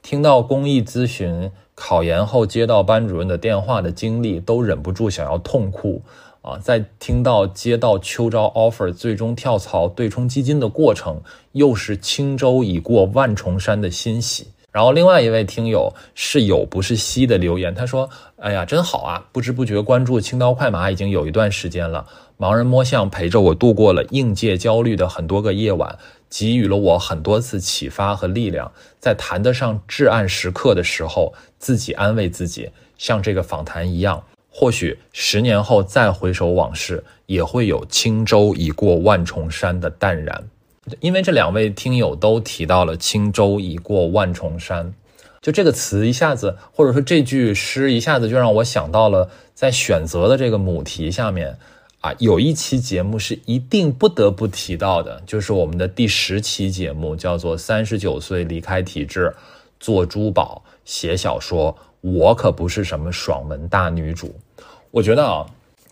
[0.02, 6.02] 听到公益咨询考研后接到班主任的电话的经历，都忍不住想要痛哭。
[6.42, 11.20] 啊，在听到接到秋招 offer，最终跳槽对冲基金的过程，
[11.52, 14.46] 又是轻舟已过万重山的欣喜。
[14.72, 18.08] 然后另外一位听友是有不是西的留言，他说
[18.38, 19.24] ：“哎呀，真好啊！
[19.32, 22.06] 不知不觉关注青刀快马已经有一段时间了，
[22.38, 25.98] 盲人摸象陪着我度过了应届焦虑的很多个夜晚，
[26.28, 28.70] 给予了我很多次启发和力量。
[29.00, 40.44] 在谈得上至暗时刻的时候，自己安慰自己，像这个访谈一样。”或许十年后再回首往事，也会有轻舟已过万重山的淡然。
[41.00, 44.94] 因为这两位听友都提到了“轻舟已过万重山”，
[45.42, 51.58] 就这个词一下子，或者说这句诗一下子就让我想到了，在选择的这个母题下面，
[52.00, 59.34] 啊，有一期节目是一定不得不提到的，就是我们的第十期节目，叫做“三十九岁离开体制，
[59.78, 61.76] 做珠宝写小说”。
[62.02, 64.34] 我可不是什么爽文大女主，
[64.90, 65.44] 我觉得啊，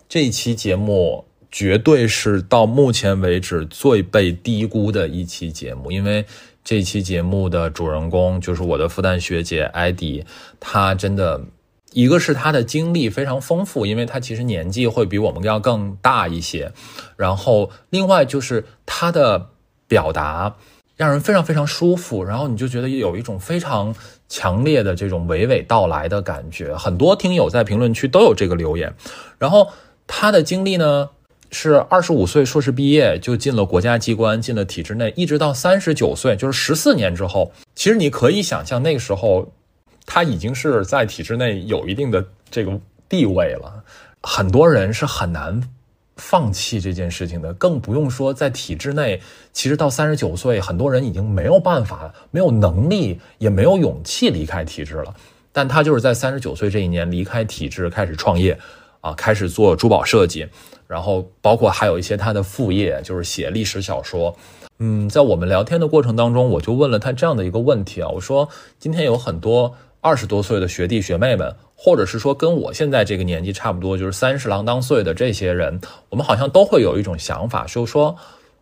[0.09, 6.25] 这一期节目绝对是到目前为止最被低估的一期节目，因为
[6.63, 10.25] 这期节目的主人公就是我的复旦学姐艾迪，
[10.61, 11.43] 她真的，
[11.93, 16.73] 一个是她的经历非常丰富，因为她其实年纪会比我们要更大一些，
[17.17, 19.51] 然后另外就是她的
[19.87, 20.57] 表达。
[20.99, 23.95] 让人非常非常舒服，然后你就觉得有一种非常
[24.29, 26.75] 强烈的这种娓娓道来的感觉。
[26.75, 28.93] 很多听友在评论区都有这个留言。
[29.39, 29.69] 然后
[30.09, 31.11] 他的经历呢，
[31.51, 37.53] 是二十五岁硕士毕业就进了国家机关，进了体制内，一直到三十九岁，就是十四年之后。
[37.75, 39.53] 其实你可以想象，那个时候
[40.07, 42.79] 他已经是在体制内有一定的这个
[43.09, 43.83] 地位了。
[44.23, 45.63] 很多人是很难。
[46.21, 49.23] 放弃这件事情的，更不用说在体制内。
[49.53, 55.15] 其实到三十九岁，很多人已经没有办法、没有能力、也没有勇气离开体制了。
[55.53, 58.59] 但他就是在三十九岁这一年离开体制，开始创业，
[59.01, 60.45] 啊，开始做珠宝设计，
[60.89, 64.35] 然后包括还有一些他的副业，就是写历史小说。
[64.81, 68.49] 嗯，在我们聊天的过程当中，我就问了他这样的一个问题啊，我说
[68.81, 69.77] 今天有很多。
[70.01, 78.17] 二十多岁的学弟学妹们，或者是说跟我现在这个年纪差不多，就是三十郎当岁的这些人，我们好像都会有一种想法，就是说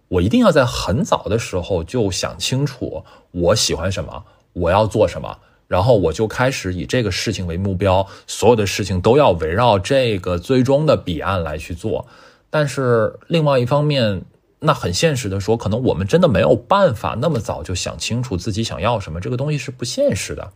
[0.09, 4.25] 我一定要在很早的时候就想清楚我喜欢什么，
[4.55, 5.37] 我要做什么，
[5.69, 12.07] 然后我就开始以这个事情为目标，所有的事情都要围绕这个最终的彼岸来去做。
[12.51, 14.23] 但是另外一方面，
[14.61, 20.53] 那很现实的说，可能我们真的没有办法那么早就想清楚自己想要什么，这个东西是不现实的。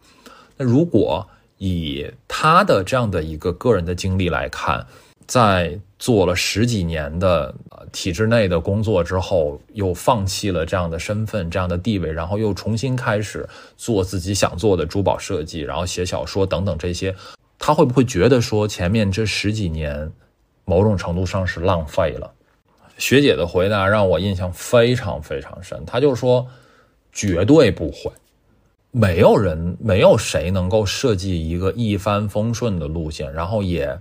[0.57, 4.87] 那如果以他的这样的一个个人的经历来看，
[5.31, 7.55] 在做了十几年的
[7.93, 17.15] 体制内的工作之后，又放弃了这样的身份、这样的地位，然后又重新开始做自己想做的珠宝设计，然后写小说等等这些，
[17.61, 20.11] 他会不会觉得说前面这十几年
[20.65, 22.29] 某种程度上是浪费了？
[22.99, 26.45] 学姐的回答让我印象非常非常深，她就说
[27.13, 28.11] 绝对不会。
[28.91, 33.97] 没有人，没有谁能够设计一个一帆风顺的路线，然后也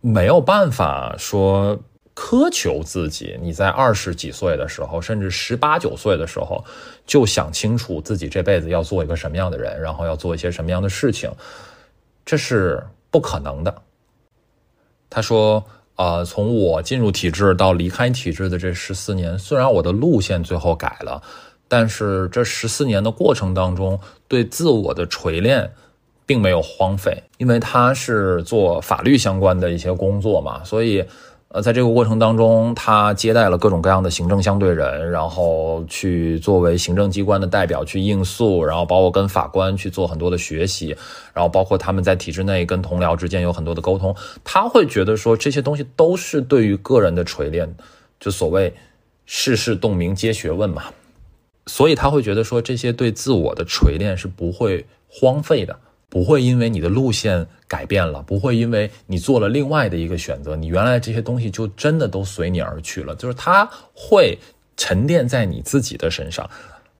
[0.00, 1.78] 没有办法说
[2.14, 3.38] 苛求自己。
[3.40, 6.64] 你在二十几岁的时候，甚至十八九岁的时候，
[7.06, 11.30] 就想清楚自己这辈子要做一个什么样的人，然后要做一些什么样的事情，
[12.24, 13.82] 这是不可能的。
[15.08, 15.64] 他说
[15.96, 21.22] ：“啊，从我进入体制到离开体制的这十四年，虽然我的路线最后改了。”
[21.72, 25.70] 但是这十四年的过程当中，对自我的锤炼
[26.30, 31.04] 并没有荒废，因为他是做法律相关的一些工作嘛，所以，
[31.48, 40.96] 呃，在这个过程当中，他接待了各种各样的行政相对人，然后去作为行政机关的代表去应诉，然后包括跟法官去做很多的学习，
[41.34, 44.14] 然后包括他们在体制内跟同僚之间有很多的沟通，
[44.44, 47.74] 他会觉得说这些东西都是对于个人的锤炼，
[48.20, 48.72] 就所谓
[49.26, 50.84] 世事洞明皆学问嘛。
[51.66, 55.76] 所以他会觉得说这些对自我的锤炼是不会荒废的，
[56.10, 63.14] 不会因为你的路线改变了，不会因为你做了另外的一个选择，你原来这些东西就真的都随你而去了。
[63.14, 64.36] 就是它会
[64.76, 66.50] 沉淀在你自己的身上。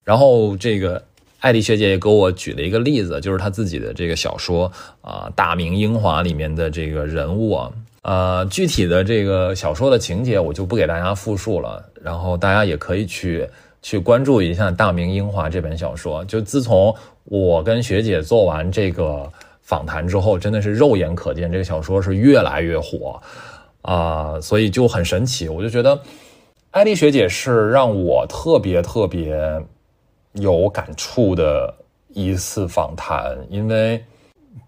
[0.05, 1.05] 然后这个
[1.41, 4.71] 艾丽学姐也给我举了一个例子，就是她自己的这个小说
[5.03, 13.49] 啊《大明英华》里面的这个人物啊，呃，具体的这个小说的情节我就不给大家复述了，然后大家也可以去。
[13.83, 16.23] 去关注一下《大明英华》这本小说。
[16.27, 16.95] 就自从
[17.25, 23.21] 我跟学姐做完这个访谈之后，真的是肉眼可见，这个小说是越来越火
[23.83, 24.41] 啊！
[24.41, 25.49] 所以就很神奇。
[25.49, 26.01] 我就觉得
[26.73, 29.39] 艾丽学姐是让我特别特别
[30.33, 31.73] 有感触的
[32.09, 34.03] 一次访谈，因为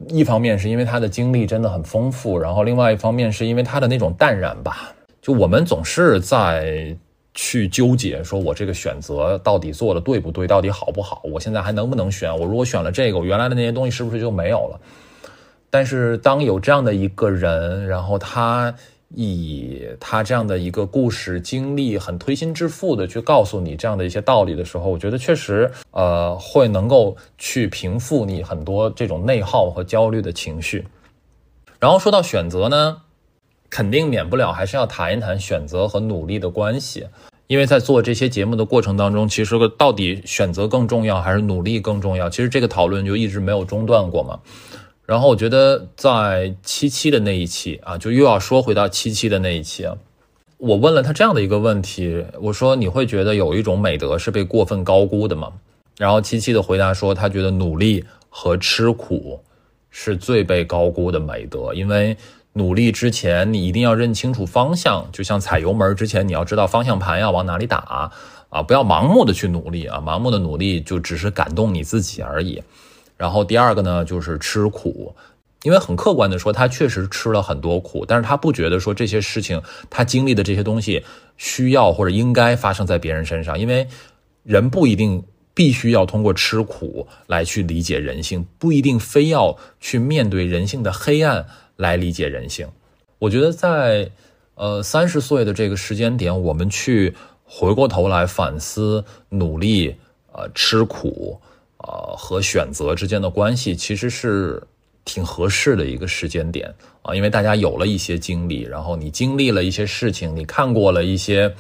[0.09, 4.93] 一方面是因为她的经历真的很丰富，然后另外一方面是因为她的那种淡然吧。
[5.21, 6.97] 就我们总是在。
[7.35, 11.23] 去纠结，说我这个选择到底做的对不对，到底好不好？
[11.25, 12.31] 我现在还能不能选？
[12.39, 14.81] 我如果选了这个，我原来的那些东西是不是就没有了？
[15.71, 18.75] 但是当有这样的一个人，然后他
[19.15, 30.87] 以他这样的一个故事经历，很推心置腹的去告诉你这样的一些道理的时候，我觉得确实，呃，会能够去平复你很多这种内耗和焦虑的情绪。
[31.81, 32.99] 然后说到选择呢，
[33.73, 37.07] 肯定免不了还是要谈一谈选择和努力的关系。
[37.47, 42.29] 因为在做这些节目的过程当中，其实到底选择更重要还是努力更重要？
[42.29, 44.39] 其实这个讨论就一直没有中断过嘛。
[45.07, 49.87] 然后我觉得在七七的那一期啊，就又要说回到七七的那一期，
[50.59, 55.51] 我问了他这样的一个问题，我说你会觉得有一种美德是被过分高估的吗？
[55.97, 59.41] 然后七七的回答说，他觉得努力和吃苦
[59.91, 62.17] 是最被高估的美德，因为
[62.55, 68.13] 努力之前你一定要认清楚方向，就像踩油门之前你要知道方向盘要往哪里打
[68.51, 72.63] 啊，不要盲目的去努力啊，盲目的努力就只是感动你自己而已。
[73.17, 75.15] 然后第二个呢，就是吃苦，
[75.63, 81.03] 因为很客观的说，他确实吃了很多苦，但是他不觉得说这些事情他经历的这些东西
[81.39, 83.89] 需要或者应该发生在别人身上，因为
[84.43, 85.25] 人不一定
[85.55, 91.47] 必须要通过吃苦来去理解人性，不一定非要去面对人性的黑暗
[91.83, 92.67] 来理解人性。
[93.19, 94.11] 我觉得在
[94.55, 97.15] 呃三十岁的这个时间点，我们去
[97.45, 99.97] 回过头来反思努力，
[100.33, 101.39] 呃吃苦。
[101.85, 104.63] 呃，和选择之间的关系其实是
[105.05, 106.73] 挺合适的一个时间点
[107.03, 111.53] 啊，因为大家有了一些经历，然后你经历了一些事情，你看过了一些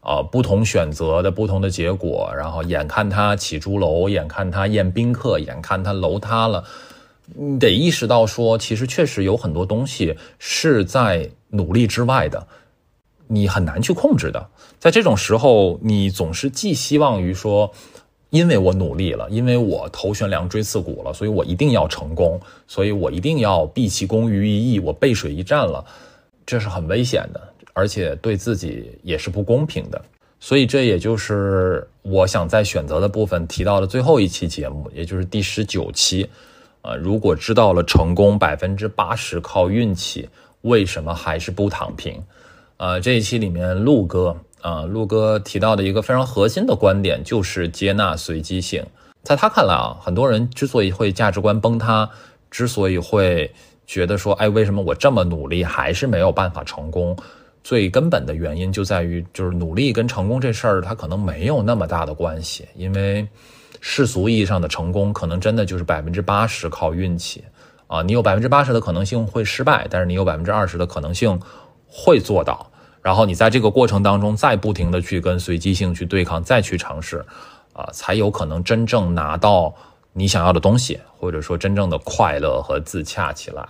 [0.00, 6.64] 啊不同选择的不同的结果，然后眼看他起朱楼，眼看他宴宾客，眼看他楼塌了，
[7.34, 12.46] 你得意识到说，其实确实有很多东西是在努力之外的，
[13.26, 14.46] 你很难去控制的。
[14.78, 17.72] 在这种时候，你总是寄希望于说。
[18.30, 25.84] 因为我努力了，因为我头悬梁锥刺股了，所以我一定要成功，所以我一定要毕其功于一役，我背水一战了，
[26.44, 27.40] 这是很危险的，
[27.74, 30.04] 而且对自己也是不公平的。
[30.40, 36.28] 所以这也就是我想在选择的部分提到的最后一期节目，也就是第十九期。
[36.84, 40.28] 啊，如果知道了成功百分之八十靠运气，
[40.60, 42.22] 为什么还是不躺平？
[42.76, 44.36] 啊，这一期里面陆哥。
[44.60, 48.82] 啊，陆哥提到的一个非常核心的观点就是接纳随机性。
[49.22, 52.08] 在他看来啊，很多人之所以会价值观崩塌，
[52.50, 53.50] 之所以会
[53.86, 57.14] 觉得说，哎，为什么我这么努力还是没有办法成功？
[57.62, 62.66] 最根本的原因就在于，就是努力跟成功这事儿，它可能没有那么大的关系。
[62.74, 63.26] 因为
[63.86, 67.44] 世俗意义上的成功，可能真的就是百分之八十靠运气
[67.86, 68.00] 啊。
[68.00, 71.38] 你有百分之八十的可能性会失败，但是你有百分之二十的可能性
[71.86, 72.70] 会做到。
[73.02, 77.22] 然后你在这个过程当中再不停的去跟随机性去对抗，再去尝试，
[77.74, 79.74] 啊，才有可能真正拿到
[80.14, 83.68] 你想要的东西，或者说真正的快乐和自洽起来，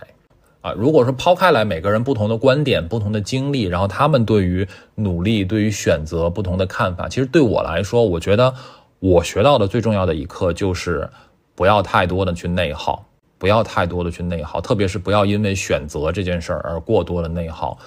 [0.61, 8.53] 啊，如果说抛开来每个人不同的观点、不同的经历，然后他们对于努力、对于选择不同的看法，其实对我来说，我觉得
[8.99, 11.07] 我学到的最重要的一课就是
[11.53, 13.05] 不要太多的去内耗，
[13.37, 17.77] 不要太多的去内耗，特别是不要因为选择这件事儿而过多的内耗。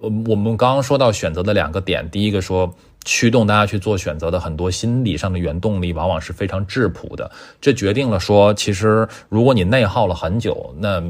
[0.00, 2.74] 我我们刚刚说到选择的两个点，第一个说
[3.04, 7.30] 驱动大家去做选择的很多心理上的原动力，往往是非常质朴的。
[7.60, 11.02] 这决定了说，其实如果你内耗了很久，那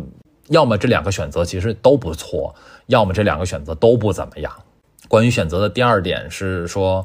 [0.49, 2.55] 要么这两个选择其实都不错，
[2.87, 4.53] 要么这两个选择都不怎么样。
[5.09, 7.05] 关于选择的第二点是说。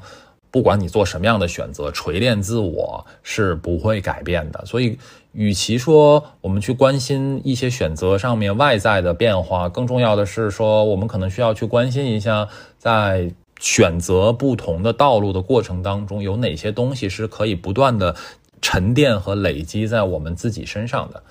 [0.56, 4.66] 不管你做什么样的选择，锤炼自我是不会改变的。
[4.66, 4.97] 所以，
[5.34, 12.47] 与其说我们去关心一些选择上面外在的变化，更重要的是说，我们可能需要去关心一下，
[12.78, 13.30] 在
[13.60, 18.16] 选择不同的道路的过程当中，有哪些东西是可以不断的
[18.62, 21.22] 沉淀和累积在我们自己身上的。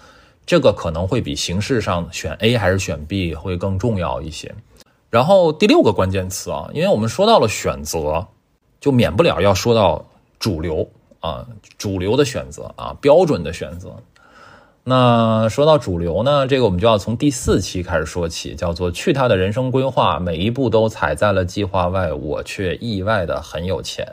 [0.45, 4.55] 这个可能会比形式上选 A 还是选 B 会更重要一些。
[5.09, 8.27] 然后第六个关键词啊，因为我们说到了选择。
[8.85, 10.05] 就免不了要说到
[10.39, 10.87] 主流
[11.21, 11.47] 啊，
[11.79, 13.97] 主流的选择啊，标准的选择。
[14.83, 24.07] 那说到主流呢，这个我们就要从第四期开始说起，叫做“去他的人生规划，每一步都踩在了计划外，我却意外的很有钱”。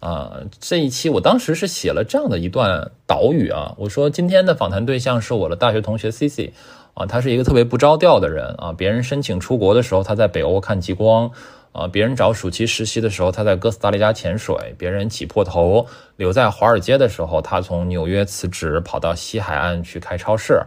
[0.00, 6.52] 啊，这一期我当时是写了这样的一段导语啊，我说今天的访谈对象是我的大学同学 C C
[6.92, 11.30] 啊，他是一个特别不着调的人啊，别人申请出国的时候，他在北欧看极光。
[11.72, 11.86] 啊！
[11.86, 20.62] 别人找暑期实习的时候，他在哥斯达黎加潜水；别人挤破头留在华尔街的时候，他从纽约辞职跑到西海岸去开超市。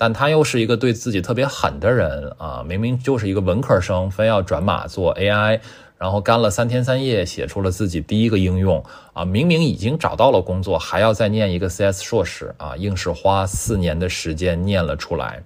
[0.00, 2.64] 但他又是一个对自己特别狠的人啊！
[2.64, 5.58] 明明就是一个文科生，非要转码做 AI，
[5.98, 8.80] 然后干了三天三夜写出了自己第一个应用
[9.12, 9.24] 啊！
[9.24, 12.76] 明明已经找到了工作，还要再念一个 CS 硕士啊！
[12.76, 15.42] 硬是花四年的时间念了出来。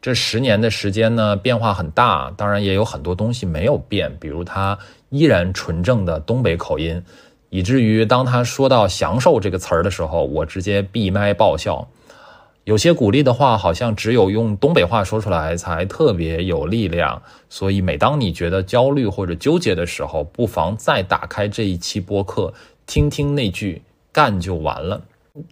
[0.00, 4.78] 这十年的时间呢，变化很大，当然也有很多东西没有变，比如他
[5.08, 7.02] 依然纯正的东北口音，
[7.50, 11.88] 以至于当他说到“享受”这个词儿的时候，我直接闭麦爆笑，
[12.62, 17.20] 有些鼓励的话，好像只有用东北话说出来才特别有力量。
[17.48, 22.54] 所以，每当你觉得焦虑或者纠结的时候，不妨再打开这一期播客，
[22.86, 23.82] 听听那句
[24.12, 25.02] “干就完了”。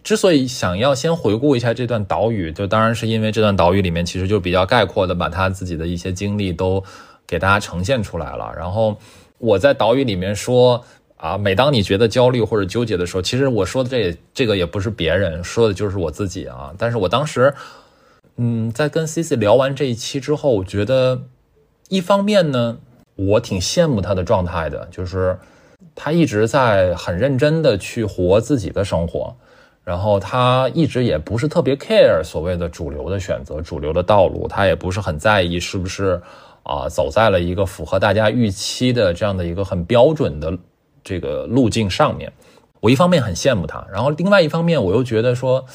[0.03, 6.83] 之所以想要先回顾一下这段导语，就当然是因为这段导语里面其实就比较概括的把他自己的一些经历都
[7.25, 8.53] 给大家呈现出来了。
[8.57, 8.97] 然后
[9.37, 10.83] 我在导语里面说。
[11.17, 16.71] 啊，每当你觉得焦虑或者纠结的时候，其实我说的这这个也不是别人说的，就是我自己啊。
[16.77, 17.51] 但是我当时，
[18.35, 21.23] 嗯，在跟 C C 聊完这一期之后，我觉得
[21.89, 22.77] 一方面呢，
[23.15, 25.39] 我挺羡慕他的状态的，就是
[25.95, 29.35] 他一直在很认真的去活自己的生活，
[29.87, 36.21] 然后他一直也不是特别 care 所谓的主流的选择、主流的道路，他也不是很在意是不是
[36.63, 40.51] 啊走在了一个符合大家预期的这样的一个很标准的。
[41.03, 42.29] 这个路径上面，
[42.81, 45.65] 我一方面很羡慕他，然后另外一方面我又觉得说，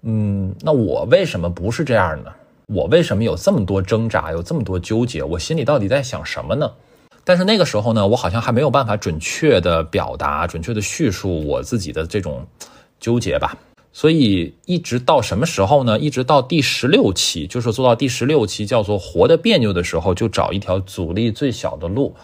[0.00, 2.30] 嗯，那我为什么不是这样呢？
[2.64, 5.22] 我为什么有这么多挣扎，有这么多纠结？
[5.22, 6.72] 我心里到底在想什么呢？
[7.24, 12.42] 但是那个时候呢，我好像还没有办法准确的表达、准确的叙述我自己的这种
[13.00, 13.56] 纠结吧。
[13.92, 15.98] 所以一直到什么时候呢？
[15.98, 22.14] 一直到第十六期，就是做到第十六期叫做“活得别扭”的时候，就找一条阻力最小的路。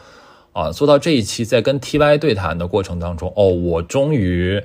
[0.52, 4.62] 啊，做到这一期，在跟 TY 对谈的过程当中，哦，我终于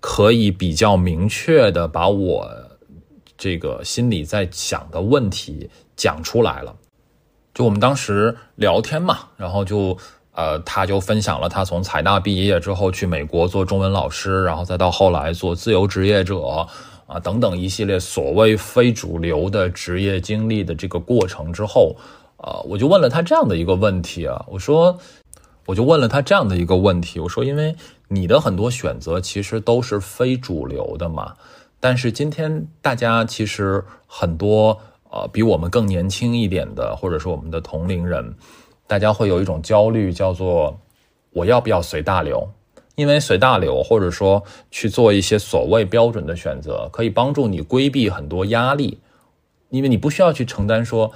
[0.00, 2.50] 可以比较明确的把我
[3.38, 6.76] 这个心里在想的问题讲出来了。
[7.54, 9.96] 就我们当时聊天嘛，然后就
[10.38, 16.40] 呃，他就分享了他从财大毕业之后去美国做中文老师，然后再到后来做自由职业者
[17.08, 21.96] 啊等等一系列所谓非主流的职业经历的这个过程之后。
[22.40, 24.96] 啊，我就问了他这样的一个问题啊，我说，
[25.66, 27.74] 我就问了他这样的一个问题，我说，因为
[28.06, 31.34] 你的很多选择其实都是非主流的嘛，
[31.80, 34.78] 但是今天大家其实很多
[35.10, 38.32] 呃比我们更年轻一点的，或者说我们的同龄人，
[38.88, 40.80] 大家会有一种焦虑，叫做
[41.30, 42.50] 我要不要随大流？
[42.96, 48.98] 因为随大流或者说去做一些所谓标准的选择，可以帮助你规避很多压力，
[49.70, 51.12] 因为你不需要去承担说。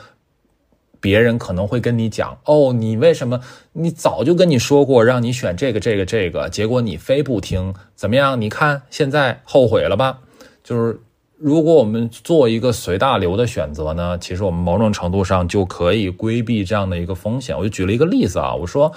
[1.00, 3.40] 别人可能会跟你讲哦，你为什么？
[3.72, 8.40] 你早就跟你说过让你选这个、这个、这个，结果你非不听，怎么样？
[8.40, 10.20] 你看现在后悔了吧？
[10.62, 11.00] 就是
[11.42, 17.58] 如果我们做一个随大流的选择呢，其实我们某种程度上就可以规避这样的一个风险。
[17.58, 18.92] 我就举了一个例子啊，我说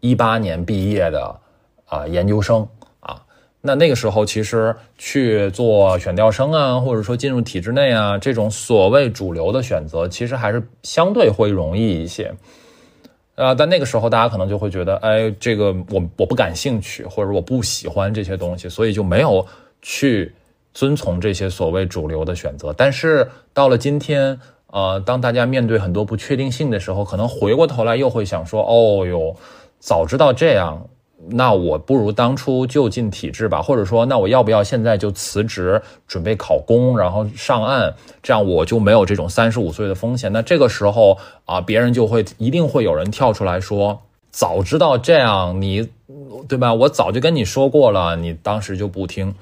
[0.00, 1.40] 一八年毕业的
[1.84, 2.66] 啊研究生
[3.00, 3.20] 啊。
[3.60, 12.32] 那那个时候，其实去做选调生啊，或者说进入体制内啊，这种所谓主流的选择，其实还是相对会容易一些。
[13.34, 19.46] 啊，但那个时候大家可能就会觉得，哎，这个我我不感兴趣，或者我不喜欢这些东西，所以就没有
[19.82, 20.32] 去
[20.74, 22.74] 遵从这些所谓主流的选择。
[22.76, 29.34] 但是到了今天，呃，当大家面对很多不确定性的时候，可能回过头来又会想说，哦哟，
[29.78, 30.88] 早知道这样。
[31.30, 40.30] 那我不如当初就进体制吧，或者说，那我要不要现在就辞职，准备考公，然后上岸，这样我就没有这种三十五岁的风险。
[40.34, 41.16] 那这个时候
[41.46, 45.88] 啊，别人就会一定会有人跳出来说，早知道这样，你
[46.46, 46.74] 对吧？
[46.74, 49.34] 我早就跟你说过了，你当时就不听。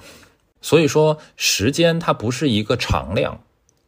[0.63, 3.41] 所以说，时间它不是一个常量，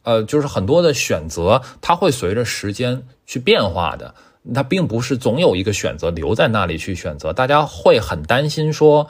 [0.02, 4.14] 呃，就是很多的选择，它会随着时间去变化的。
[4.54, 9.08] 它并不是总有一个选择留在那里去选择，大家会很担心说，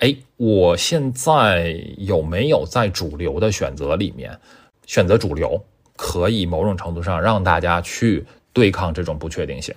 [0.00, 4.38] 哎，我现在有没有在主流的选择里面
[4.84, 5.64] 选择主流，
[5.96, 9.74] 可以某种程度上让大家去对抗这种不确定性。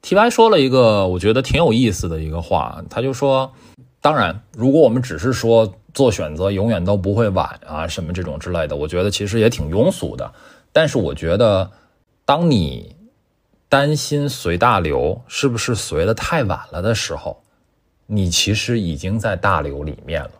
[0.00, 3.52] T Y 说了一个我觉得挺有意思的一个话，他就说，
[4.04, 10.30] 当然，如果我们只是说做选择永远都不会晚啊什么这种之类的，我觉得其实也挺庸俗的。
[10.74, 11.70] 但是我觉得，
[12.26, 12.94] 当你
[13.66, 17.42] 担心随大流是不是随的太晚了的时候，
[18.04, 20.32] 你其实已经在大流里面了。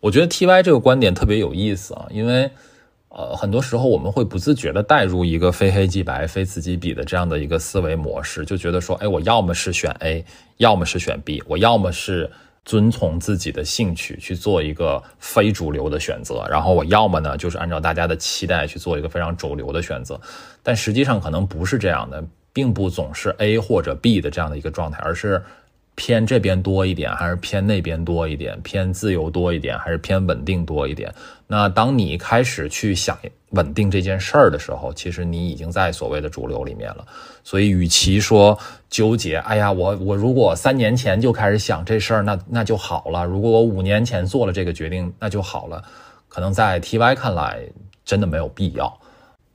[0.00, 2.50] 我觉得 T Y 这个观点特别有意思啊，因为
[3.08, 10.22] 呃，很多时候我们会不自觉的带入一个非黑即白、非此即彼的这样的一个思维模式，就觉得说，哎，我要么是选 A，
[10.58, 12.30] 要么是选 B，我要么是
[12.64, 20.20] 遵从自己的兴趣去做一个非主流的选择，然后我要么呢就是按照大家的期待去做一个非常主流的选择，
[20.62, 22.24] 但实际上可能不是这样的。
[22.52, 25.40] 并不总是 A 或者 B 的这样的一个状态，而是
[26.02, 31.14] 偏这边多一点，还是偏那边多一点，偏自由多一点，还是偏稳定多一点。
[31.46, 33.18] 那当你开始去想
[33.50, 37.06] 稳定这件事儿的时候，其实你已经在所谓的主流里面了。
[37.44, 38.58] 所以，与其说
[38.88, 45.84] 纠结，哎呀，我我如果三年前就开始想这事儿，那那就好了；如果我五年前做了这个决定，那就好了。
[46.30, 47.60] 可能在 TY 看来，
[48.06, 48.98] 真的没有必要。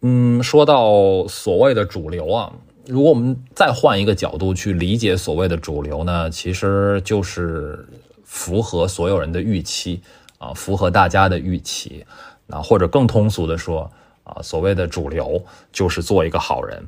[0.01, 2.53] 嗯，说到所谓的主流啊，
[2.87, 7.87] 如果我们再换一个角度去理解所谓的主流呢，其实就是
[8.23, 10.01] 符合所有人的预期
[10.37, 12.05] 啊，符合大家的预期。
[12.47, 13.89] 那或者更通俗的说
[14.23, 16.87] 啊，所谓的主流就是做一个好人。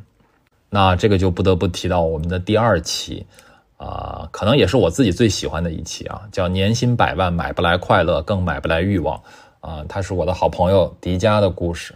[0.70, 3.26] 那这个就不得不提到我们的第二期
[3.78, 9.20] 啊，可能也是我自己最喜欢的一期啊，叫“年薪百万买不来快乐，更买不来欲望”
[9.62, 11.96] 啊，他是我的好朋友迪迦的故事。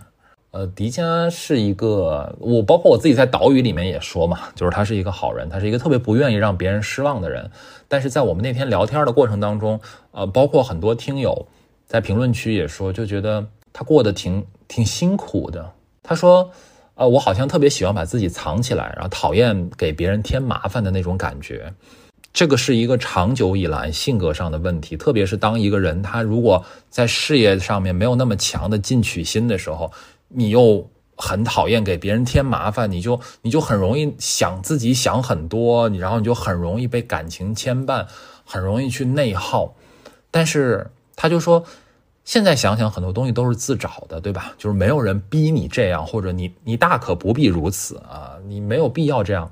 [0.52, 7.50] 呃，迪迦是一个，我包括我自己在岛屿里面也说嘛，就是他是一个好人，他是一个特别不愿意让别人失望的人。
[7.88, 9.80] 但是在我们那天聊天的过程当中，
[10.12, 11.48] 呃，包括很多听友
[11.86, 15.72] 在评论区也说，就觉得他过得挺挺辛苦的。
[16.04, 16.52] 他说，
[16.96, 21.74] 呃，我好像特别喜欢把自己藏起来，然后讨厌给别人添麻烦的那种感觉。
[22.34, 29.90] 这个是一个长久以来性格上的问题，特别是当一个人他如果在事业上面没有那么强的进取心的时候。
[30.34, 38.08] 你又很讨厌给别人添麻烦，你就你就很容易想自己想很多，你然后你就很容易被感情牵绊，
[38.44, 39.76] 很容易去内耗。
[40.32, 41.64] 但是他就说，
[42.24, 44.54] 现在想想很多东西都是自找的，对吧？
[44.58, 49.52] 就是没有人逼你这样，或者你你大可不必如此啊，你没有必要这样。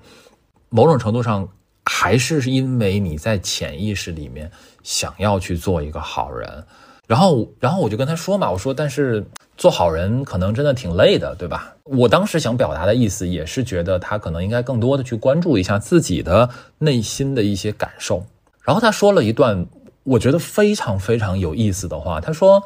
[0.70, 1.48] 某种程度上
[1.86, 4.50] 还是因为你在潜意识里面
[4.82, 6.66] 想要去做一个好人。
[7.06, 9.24] 然后然后我就跟他说嘛，我说但是。
[9.60, 11.76] 做好人可能真的挺累的，对吧？
[11.84, 18.24] 我当时想表达的意思也是觉得他可能应该更多的去关注一下自己的内心的一些感受。
[18.62, 19.66] 然后他说了一段
[20.04, 22.64] 我觉得非常非常有意思的话，他说：“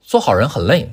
[0.00, 0.88] 做好人很累，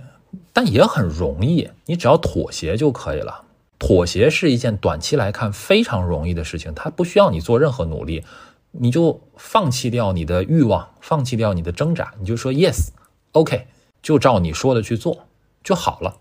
[0.52, 3.44] 但也很容易，你只要妥协就可以了。
[3.78, 8.24] 妥协是一件短期来看非常容易的事情，它不需要你做任何努力，
[8.72, 13.68] 你就放弃掉你的欲望，放弃掉你的挣扎，你就说 yes，OK，
[14.02, 15.16] 就照你说的去做。”
[15.64, 16.18] 就好了，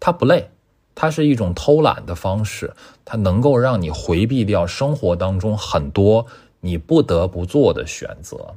[0.00, 0.50] 他不累，
[0.94, 2.74] 它是一种偷懒的方式，
[3.04, 6.26] 它能够让你回避掉生活当中很多
[6.60, 8.54] 你不得不做的选择。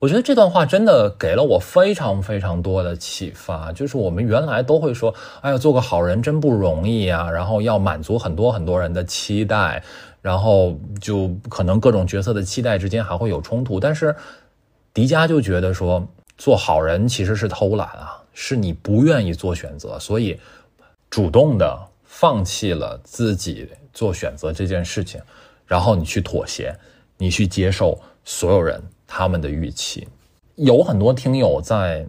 [0.00, 3.72] 我觉得这段话真的给了我非常非常多的启发。
[3.72, 9.82] 就是我们原来都会说，哎呀，做个好人真不容易啊，然后要满足很多很多人的期待，
[10.22, 13.80] 然后就可能各种角色的期待之间还会有冲突。
[13.80, 14.14] 但是
[14.94, 18.17] 迪迦就觉得说，做好人其实是偷懒啊。
[18.40, 20.38] 是你不愿意做选择，所以
[21.10, 25.20] 主动的放弃了自己做选择这件事情，
[25.66, 26.72] 然后你去妥协，
[27.16, 30.06] 你去接受所有人他们的预期。
[30.54, 32.06] 有很多听友在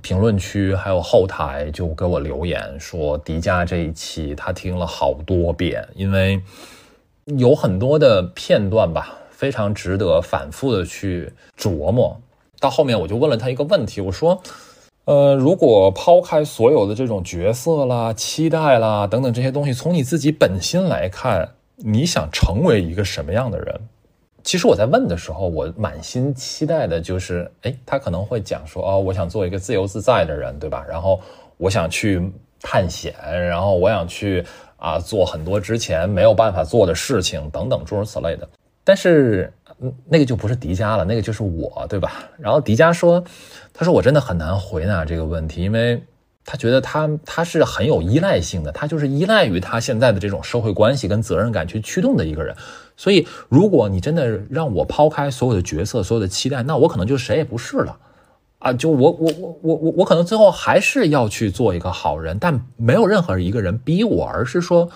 [0.00, 6.42] 评论区还有后台就给我留言说，迪迦这一期他听了好多遍，因为
[7.36, 12.18] 有很多的片段吧，非常值得反复的去琢磨。
[12.58, 14.42] 到后面我就问了他一个问题，我说。
[15.06, 23.80] 呃，如果抛开所有的这种角色啦、期待啦等等这些东西，从你自己本心来看，你想成为一个什么样的人？
[24.42, 30.84] 其实我在问的时候，我满心期待的就是，哎，他可能会讲说，哦，我想做一个自由自在的人，对吧？
[30.88, 31.20] 然后
[31.56, 32.20] 我想去
[32.60, 33.14] 探险，
[33.48, 34.44] 然后我想去
[34.76, 38.48] 啊做很多之前没有办法做的事情，等等诸如此类的。
[38.82, 39.52] 但是。
[40.06, 42.24] 那个就不是迪迦了，那个就是我，对吧？
[42.38, 43.22] 然后迪迦说
[43.78, 46.02] ：“他说我真的很难回答这个问题，因为
[46.46, 52.56] 他觉得他他是很有依赖性的，他就是依赖于他现在的这种社会关系跟责任感去驱动的一个人。
[52.96, 57.98] 所以，如果你真的让我抛开所有的角色、所有的期待，那我可能就谁也不是了
[58.60, 58.72] 啊！
[58.72, 64.88] 就我我我我我我可能最后还是要去做一个好人，但没有任何一个人逼我，而是说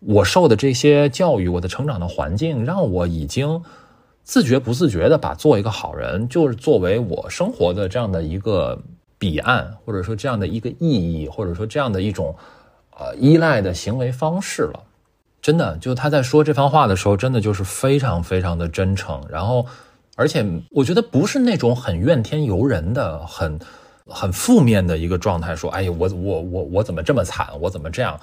[0.00, 3.62] 我受的这些教育，我的成长的环境，让我已经。”
[4.30, 8.80] 自觉不自觉的把做一个好人，就是作为我生活的这样的一个
[9.18, 12.32] 彼岸，或者说这样的一个意义，或者说这样的一种，
[12.96, 14.80] 呃，依赖的行为方式了。
[15.42, 19.20] 真的，就他在说这番话的时候，真的就是非常非常的真诚。
[19.28, 19.66] 然后，
[20.14, 23.58] 而且我觉得不是那种很怨天尤人的、很
[24.06, 28.16] 很负面的一个状态，说，哎呀，我我我我怎么这么惨，我怎么这样。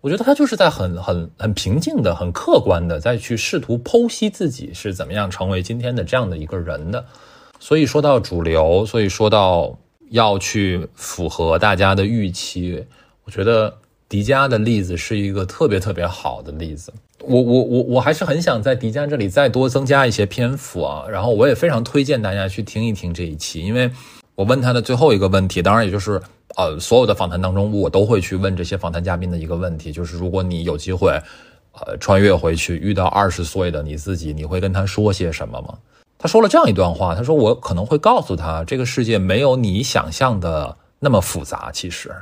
[0.00, 7.04] 我觉得他就是在很很很平静的、很客观的再去试图剖析自己是怎么样成为今天的这样的一个人的。
[7.58, 9.78] 所以说到主流，所以说到
[10.08, 12.82] 要去符合大家的预期，
[13.24, 13.76] 我觉得
[14.08, 16.90] 迪迦的例子是一个特别特别好的例子。
[17.22, 21.04] 我我我我还是很想在迪迦这里再多增加一些篇幅啊。
[21.10, 23.90] 然后我也非常推荐大家去听一听这一期，因为
[24.40, 26.20] 我问他的最后一个问题，当然也就是。
[26.56, 31.12] 呃，所有的访谈当中，我都会去问这些访谈嘉宾的一个问题，就是如果你有机会，
[31.72, 35.78] 呃，穿越回去遇到二十岁的你自己，你会跟他说些什么吗？
[36.18, 42.12] 他说了这样一段话，他说我可能会告诉他，这个世界没有你想象的那么复杂，其实，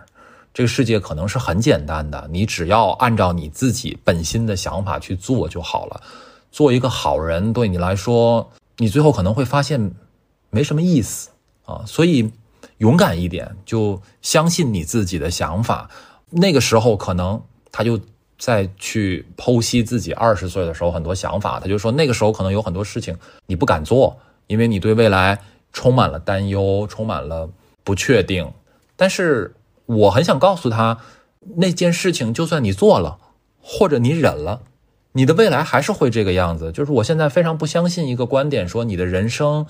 [0.53, 6.03] 这个世界可能是很简单的，你只要按照你自己本心的想法去做就好了。
[6.53, 8.47] 做一个好人对你来说，
[8.77, 9.91] 你最后可能会发现
[10.51, 11.31] 没什么意思
[11.69, 11.85] 啊。
[11.87, 12.33] 所以
[12.79, 15.91] 勇敢一点，就相信你自己的想法。
[16.31, 17.41] 那个时候可能
[17.71, 18.01] 他就
[18.39, 23.17] 再去剖析自己二十岁的时候很多想法，他就说那个时候可能有很多事情
[23.47, 25.41] 你不敢做，因为你对未来
[25.73, 27.49] 充满了担忧，充满了
[27.85, 28.51] 不确定。
[28.97, 29.55] 但是
[29.87, 30.99] 我很想告诉他，
[31.57, 33.19] 那件事情就算你做了，
[33.61, 34.63] 或者你忍了，
[35.13, 36.71] 你的未来还是会这个样子。
[36.73, 39.67] 就是我现在非常不相信一个观点，说你的人生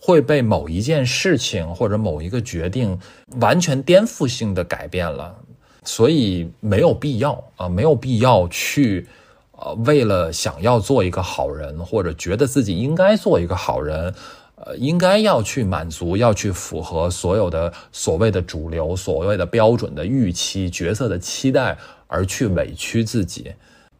[0.00, 2.98] 会被某一件事情或者某一个决定
[3.40, 5.36] 完全颠覆性的改变了。
[5.84, 9.06] 所以没有必要啊，没有必要去，
[9.52, 14.14] 呃，为了想要做一个好人，或者觉得自己应该做一个好人，
[14.56, 23.50] 呃，应该要去满足，要去符合所有的所谓的主流、所谓的标准的预期、角色的期待，而去委屈自己。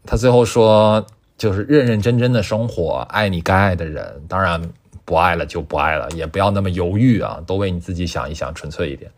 [0.05, 1.05] 他最后说，
[1.39, 4.63] 就是认认真真的生活，爱你该爱的人，当然
[5.11, 9.11] 不爱了就不爱了，也不要那么犹豫啊，都为你自己想一想，纯粹一点。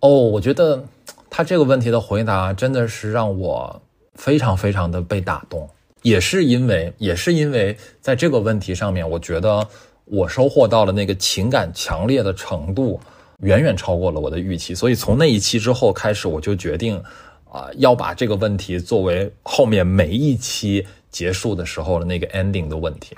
[0.00, 0.82] 哦，我觉得。
[1.28, 3.82] 他这个问题的回答真的是让我
[4.14, 5.68] 非常非常的被打动，
[6.00, 9.66] 也是因为也是因为在这个问题上面，我觉得
[10.06, 12.98] 我收获到了那个情感强烈的程度
[13.40, 16.96] 远远超过了我的预期，所以从那一期之后开始，我就决定
[17.52, 23.14] 啊要把这个问题作为后面每一期结束的时候的那个 ending 的问题。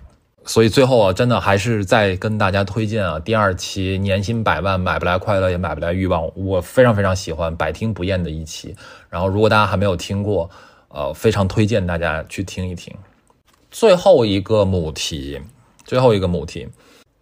[0.49, 8.75] 所以最后啊，真的还是再跟大家推荐啊，第二期年薪百万买不来快乐也买不来欲望，我非常非常喜欢，百听不厌的一期。
[9.11, 10.49] 然后如果大家还没有听过，
[10.89, 12.97] 呃，非常推荐大家去听一听。
[13.71, 15.39] 最后一个母题，
[15.85, 16.67] 最后一个母题，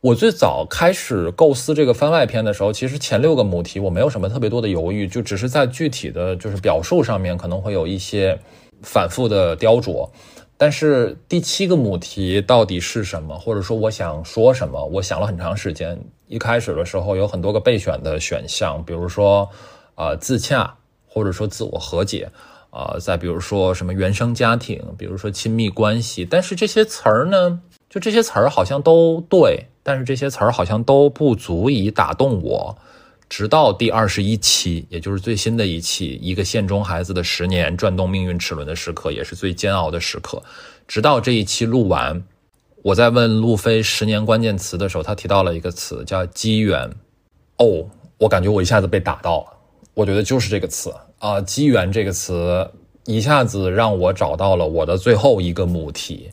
[0.01, 8.39] 我最早开始构思这个番外篇的时候，其实前六个母题我没有什么特别多的犹豫，就只是在具体的就是表述上面可能会有一些
[8.83, 10.09] 反复的雕琢。
[10.59, 13.39] 但是第七个母题到底是什么？
[13.39, 14.85] 或者说我想说什么？
[14.87, 15.99] 我想了很长时间。
[16.29, 19.49] 一开始的时候有很多个备选的选项，比如说，
[19.95, 20.75] 呃，自洽，
[21.07, 22.31] 或者说自我和解，
[22.71, 26.25] 啊，再比如说什么原生家庭，比如说亲密关系。
[26.25, 32.79] 但是这些词儿呢，就这些词儿好像都对，但是这些词儿好像都不足以打动我。
[33.29, 40.41] 直到第二十一期，也就是最新的一期，一个县中孩子的十年转动命运齿轮的时刻，也是最煎熬的时刻。
[40.87, 42.23] 直到这一期录完，
[42.83, 46.89] 我在问路飞十年关键词的时候，他提到了一个词叫机缘。
[47.59, 47.89] 哦，
[48.19, 49.47] 我感觉我一下子被打到了。
[49.95, 52.71] 我觉得就是这个词啊，机缘这个词
[53.07, 56.31] 一下子让我找到了我的最后一个母题。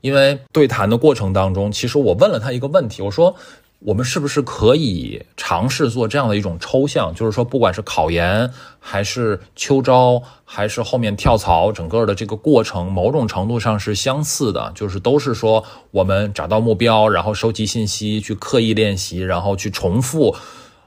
[0.00, 3.36] 因为对谈的过程当中，其实我问了他一个问题，我说。
[3.80, 7.14] 我们是不是可以尝试做这样的一种抽象？
[7.14, 14.70] 就是说，不管是考研，还是秋招，还是后面跳槽，整个的这个过程，某种程度上是相似的。
[14.74, 20.36] 就是都是说，我们找到目标，然后收集信息，去刻意练习，然后去重复，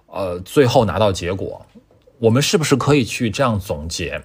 [0.05, 1.65] 呃，最后拿到结果。
[2.19, 4.21] 我们是不是可以去这样总结？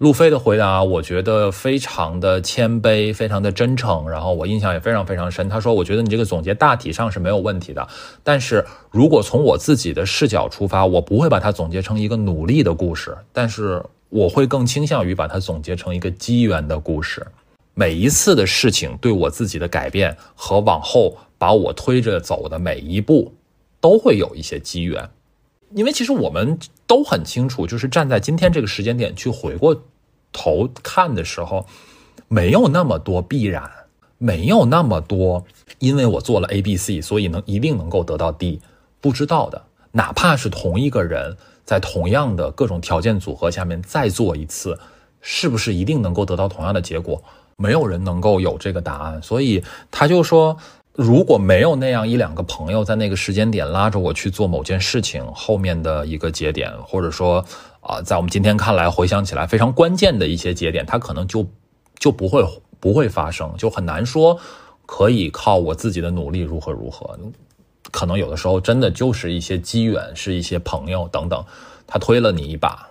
[0.00, 5.46] 路飞的回答，我觉得非常的谦卑，非常的真诚，然后我印象也非常非常深。
[5.46, 7.86] 他说：“我觉得你这个总结大体上是没有问题的，
[8.24, 17.26] 但是如果从我自己的视角出发，我不会把它总结成一个努力的故事，但是我会更倾向于把它总结成一个机缘的故事。
[17.74, 23.34] 每一次的事情对我自己的改变和往后把我推着走的每一步，
[23.82, 25.06] 都会有一些机缘。”
[25.74, 29.84] 因为其实我们都很清楚，就是站在今天这个时间点去回过
[30.32, 31.64] 头看的时候，
[32.28, 33.70] 没有那么多必然，
[34.18, 35.44] 没有那么多，
[35.78, 38.60] 因为我做了 A、B、C，所以能一定能够得到 D，
[39.00, 39.62] 不知道的。
[39.92, 44.78] 哪怕是同一个人在同样的各种条件组合下面再做一次，
[45.20, 47.22] 是不是一定能够得到同样的结果？
[47.56, 49.22] 没有人能够有这个答案。
[49.22, 50.56] 所以他就说。
[51.00, 57.42] 如果没有那样一两个朋友在那个时间点拉着我去做某件事情，后面的一个节点，或者说
[57.80, 61.46] 啊，在我们今天看来回想起来非常关键的一些节点，它可能就
[61.98, 62.44] 就不会
[62.78, 64.38] 不会发生，就很难说
[64.84, 67.18] 可以靠我自己的努力如何如何，
[67.90, 71.42] 可能有的时候真的就是一些机缘，是一些朋友等等，
[71.86, 72.89] 他推了你一把。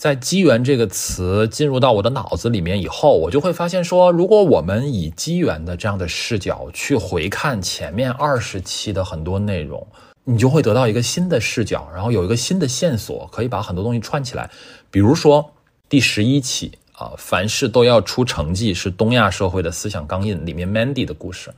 [0.00, 9.86] 在“机缘”这个词进入到我的脑子里面以后，我就会发现说，如果我们以机缘的这样的视角去回看前面二十期的很多内容，
[10.24, 14.50] 你就会得到一个新的视角，然后有一个新的线索，可以把很多东西串起来。
[14.90, 15.52] 比如说
[15.86, 21.52] 第十一期啊，凡事都要出成绩是东亚社会的思想钢印里面 Mandy 的故事。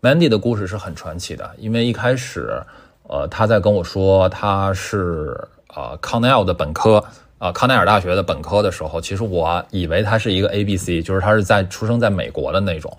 [0.00, 2.62] Mandy 的故事是很传奇的，因为一开始，
[3.06, 5.38] 呃，他在跟我说他是
[5.76, 7.04] 呃 Cornell 的本科。
[7.42, 12.96] 啊康奈尔大学的本科的时候，其实我以为他是一个 A B C，就是他是在出生在美国的那种。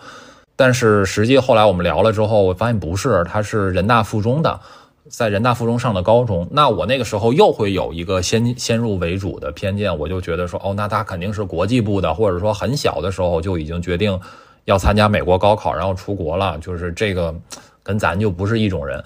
[0.57, 4.59] 但是实际后来我们聊了之后，我发现不是，他是人大附中的，
[5.07, 6.45] 在人大附中上的高中。
[6.51, 14.19] 那我那个时候又会有一个先先入为主的偏见，我就觉得说，哦，那他肯定是国际部的，或者说很小的时候就已经决定
[14.65, 17.33] 要参加美国高考，然后出国了，就是这个
[17.81, 19.01] 跟咱就不是一种人。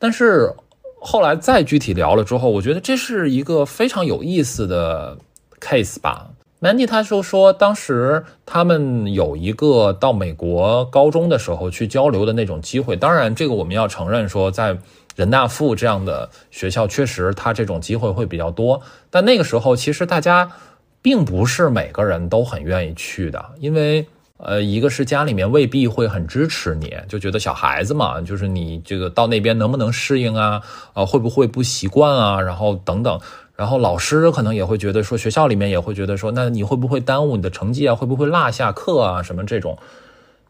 [0.00, 0.52] 但是
[1.00, 5.16] 后来再具体聊了之后，我觉得这是一个非常有意思的
[5.58, 6.28] case 吧。
[6.60, 12.94] Mandy 他就说，当时他们有一个到美国高中的时候去交流的那种机会。
[12.96, 14.76] 当然，这个我们要承认说，在
[15.16, 18.82] 人大附这样的学校，确实他这种机会会比较多。
[19.08, 20.52] 但那个时候，其实大家
[21.00, 24.06] 并不是每个人都很愿意去的，因为
[24.42, 30.62] 呃，一个是家里面未必会很支持你，就觉得小孩子嘛，就是你这个到那边能不能适应啊？
[30.94, 32.40] 呃，会不会不习惯啊？
[32.40, 33.20] 然后等等。
[33.54, 37.94] 然后老师可能也会觉得说，学校里面也会觉得说，那你会不会耽误你的成绩啊？
[37.94, 39.22] 会不会落下课啊？
[39.22, 39.76] 什么这种？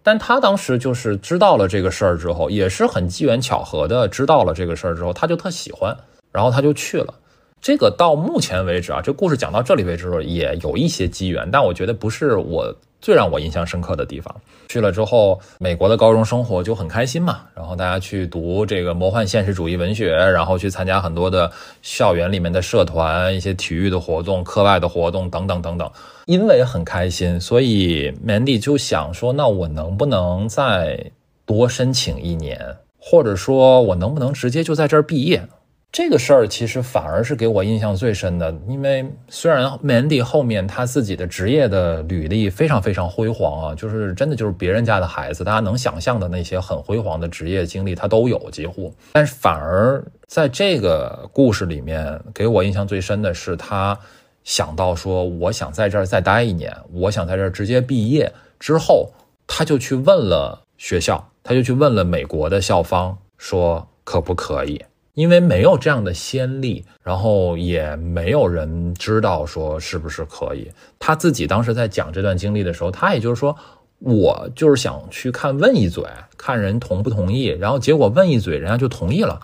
[0.03, 5.97] 但他当时就是知道了这个事儿之后，也是很机缘巧合的知道了这个事儿之后，他就特喜欢，
[6.31, 7.13] 然后他就去了。
[7.61, 12.75] 这个到目前为止啊，这故事讲到这里为止也有一些机缘，但我觉得不是我。
[13.03, 17.41] 最让我印象深刻的地方，去了之后，美国的高中生活就很开心嘛。
[17.55, 21.51] 然后大家去读这个魔幻现实主义文学，然后去参加很多的
[21.81, 25.91] 校园里面的社团、一些体育的活动、课外的活动等等等等。
[26.27, 31.11] 因为很开心，所以 Mandy 就想说：那我能不能再
[31.47, 32.61] 多申请一年，
[32.99, 35.49] 或者说我能不能直接就在这儿毕业？
[35.93, 53.99] 这个事儿其实反而是给我印象最深的，因为虽然 Mandy 后面他自己的职业的履历非常非常辉煌啊，就是真的就是别人家的孩子，大家能想象的那些很辉煌的职业经历他都有几乎，但是反而在这个故事里面给我印象最深的是他
[54.45, 59.11] 想到说，我想在这儿再待一年，我想在这儿直接毕业之后，
[59.45, 64.81] 他就去问了学校，他就去问了美国的校方，说可不可以。
[65.21, 70.67] 因为没有这样的先例，然后也没有人知道说是不是可以。
[70.99, 73.55] 他自己当时在讲这段经历的时候，他也就是说，
[73.99, 76.03] 我就是想去看问一嘴，
[76.39, 77.49] 看人同不同意。
[77.49, 79.39] 然后结果问一嘴，人家就同意了。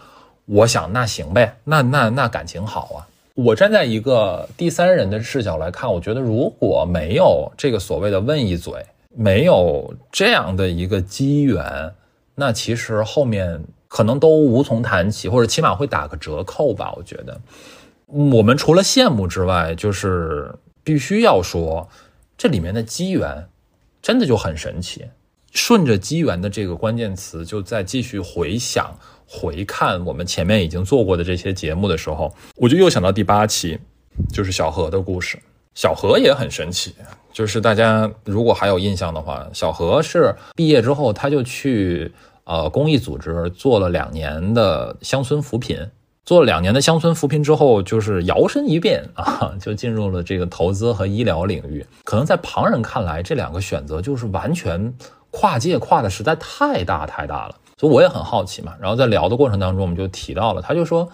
[0.46, 3.06] 我想那行呗，那那那感情好啊。
[3.34, 8.72] 我站在一个第三人的视角来看，我觉得如果没有这个所谓的问一嘴，
[9.14, 11.92] 没有这样的一个机缘，
[12.34, 13.62] 那其实后面。
[13.88, 16.92] 可能都无从谈起，或者起码会打个折扣吧。
[16.96, 17.40] 我觉得，
[18.06, 21.88] 我们除了羡慕之外，就是必须要说，
[22.36, 23.48] 这里面的机缘
[24.02, 25.06] 真的就很神奇。
[25.52, 28.94] 顺着机缘的这个关键词，就在继续回想、
[29.26, 33.78] 回看我们前面已经做过的这些节目的时候，我就又想到第八期，
[34.32, 35.38] 就是小何的故事。
[35.74, 36.94] 小何也很神奇，
[37.32, 42.12] 就是大家如果还有印象的话，小何是毕业之后他就去。
[42.47, 45.90] 呃，公益组织做了两年的乡村扶贫，
[46.24, 51.85] 做了两年的乡村扶贫之后，就是摇身一变啊， 就进入了这个投资和医疗领域。
[52.05, 54.94] 可能在旁人看来，这两个选择就是完全
[55.31, 57.55] 跨界，跨的实在太大太大了。
[57.77, 58.74] 所以我也很好奇嘛。
[58.81, 61.09] 然后在聊的过程当中，我们就提到了，他就说，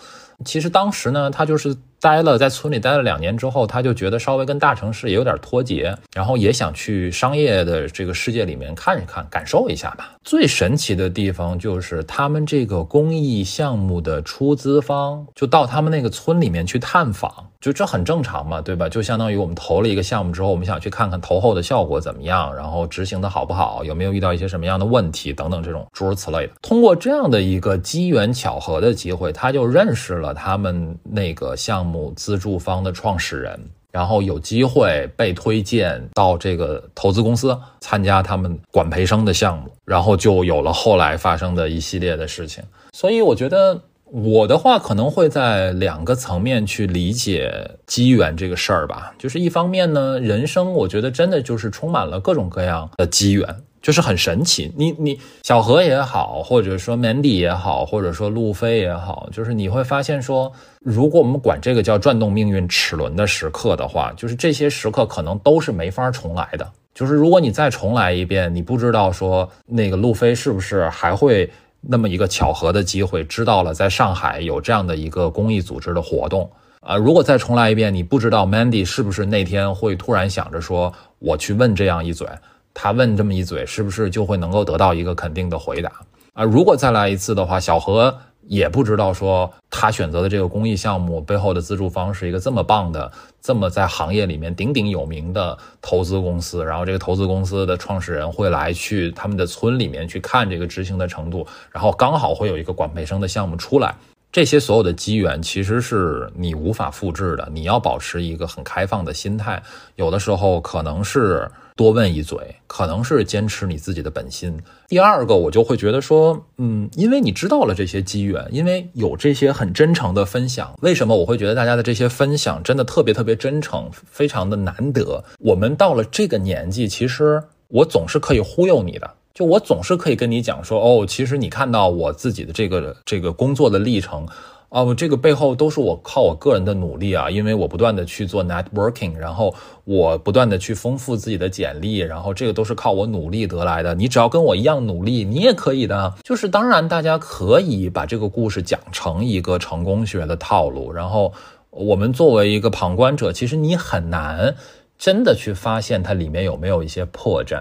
[0.45, 1.75] 其实当时呢，他就是。
[2.03, 10.11] 待了在村里待了两年之后，他就觉得稍微跟大城市也有点脱节，然后也想去商业的这个世界里面看一看，感受一下吧。
[10.25, 18.89] 最神奇的地方就是他们这个公益项目的出资方就到他们那个村里面去探访，就这很正常嘛，对吧？
[18.89, 26.53] 就相当于我们投了一个项目之后，我们想去看看投后的效果怎么样，然后执行的好不好，有没有遇到一些什么样的问题等等这种诸如此类的。
[26.63, 31.92] 通过这样的一个机缘巧合的机会，他就认识了他们那个项目。
[32.17, 33.61] 资助方的创始人，
[33.91, 42.63] 然后有机会被推荐到这个投资公司参加他们管培生的项目，然后就有了后来发生的一系列的事情。
[42.93, 49.15] 所以我觉得我的话可能会在两个层面去理解机缘这个事儿吧。
[49.19, 53.47] 就是一方面呢，人生我觉得真的就是充满了各种各样的机缘。
[53.83, 60.53] 就是很神奇，你你小何也好，或者说 Mandy 也好，或者说路飞也好，就是你会发现说，
[60.85, 66.69] 如果我们管这个叫转动命运齿轮的时刻的话，就是这些时刻可能都是没法重来的。
[66.95, 71.49] 就是如果你再重来一遍，你不知道说那个路飞是不是还会
[71.81, 76.51] 那么一个巧合的机会知道了在上海有这样的一个公益组织的活动
[76.81, 76.97] 啊。
[76.97, 82.27] 如果再重来一遍，你不知道 Mandy 是不是那天会突然想着说我去问这样一嘴。
[82.75, 85.93] 他问这么一嘴，是不是就会能够得到一个肯定的回答
[86.33, 86.43] 啊？
[86.43, 93.11] 如果再来一次的话，小何也不知道说他选择的这个公益项目背后的资助方是一个这么棒的、
[93.41, 96.65] 这么在行业里面鼎鼎有名的投资公司。
[96.65, 103.95] 然后这个投资公司的创始人会来去他们的村里面去看这个执行的程度，然后刚好会有一个管培生的项目出来。
[104.31, 109.63] 这些所有的机缘其实是你无法复制的，你要保持一个很开放的心态。
[109.97, 111.51] 有的时候可能是。
[111.83, 112.39] 多问一嘴，
[112.69, 114.57] 可能是坚持你自己的本心。
[114.87, 125.25] 第二个，我就会觉得说，嗯，因为你知道了这些机缘，因为有这些很真诚的分享，为什么我会觉得大家的这些分享真的特别特别真诚，非常的难得？
[125.41, 134.25] 我们到了这个年纪，其实我总是可以忽悠你的，就我总是可以跟你讲说，哦，其实你看到我自己的这个这个工作的历程。
[134.73, 139.55] 哦，这个背后都是我靠我个人的努力啊，因为我不断的去做 networking，然后
[139.85, 143.95] 我不断的去丰富自己的简历，然后这个都是靠我努力得来的。
[143.95, 146.15] 你只要跟我一样努力，你也可以的。
[146.25, 151.35] 就是当然，大家可以把这个故事讲成一个成功学的套路，然后
[151.69, 154.55] 我们作为一个旁观者，其实你很难
[154.97, 157.61] 真的去发现它里面有没有一些破绽，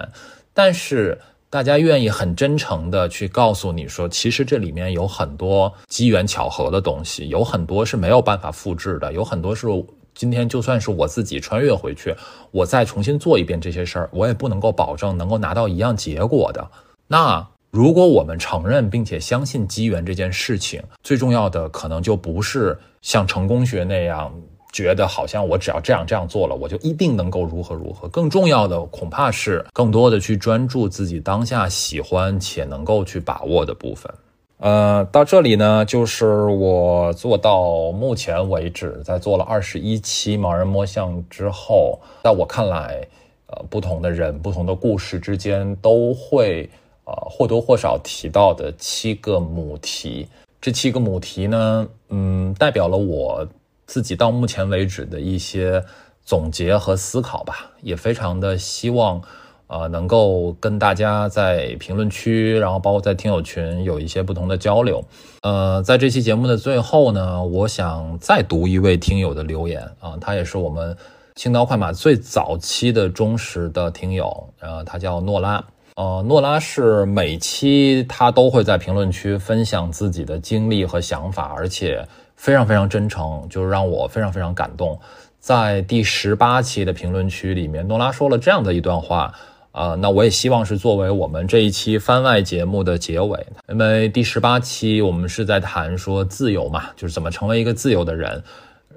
[0.54, 1.20] 但是。
[1.52, 9.68] 大家愿意很真诚的去告诉你说，其实这里面有很多机缘巧合的东西，有很多是没有办法复制的，有很多是
[10.16, 12.16] 今天就算是我自己穿越回去，
[12.52, 16.66] 我再重新做一遍这些事儿，我也不能够保证能够拿到一样结果的。
[17.06, 24.34] 那如果我们承认并且相信机缘这件事情，最重要的可能就不是像成功学那样。
[24.72, 28.08] 觉得好像我只要这样这样做了，我就一定能够如何如何。
[28.08, 34.12] 更重要的恐怕是更多的去专注自己当下喜欢且能够去把握的部分。
[34.60, 43.06] 呃，到这里呢，就是我做到目前为止，在做了二十一期盲人摸象之后，在我看来，
[43.48, 46.70] 呃，不同的人、不同的故事之间都会
[47.06, 50.28] 呃或多或少提到的七个母题。
[50.62, 53.46] 这七个母题呢，嗯，代表了我。
[53.92, 55.84] 自己到目前为止的一些
[56.24, 59.22] 总结和思考吧，也非常的希望，
[59.68, 65.04] 呃，能够跟大家在评论区，然后包括在听友群有一些不同的交流。
[65.42, 70.96] 呃，在这期节目的最后呢，我想再读一位听友的留言啊，他也是我们
[71.36, 75.62] 青刀快马最早期的忠实的听友，呃，他叫诺拉，
[75.98, 82.08] 呃，诺拉是每期他都会在评论区分享自己的经历和想法，而且。
[82.42, 85.00] 非常非常真诚，就是让我非常非常感动。
[85.40, 89.32] 在第十八期的评论区里面，诺拉说了这样的一段话，
[89.72, 93.46] 啊，那我也希望是作为我们这一期番外节目的结尾。
[93.70, 98.44] 因为第十八期我们是在谈说自由嘛，就是怎么成为一个自由的人。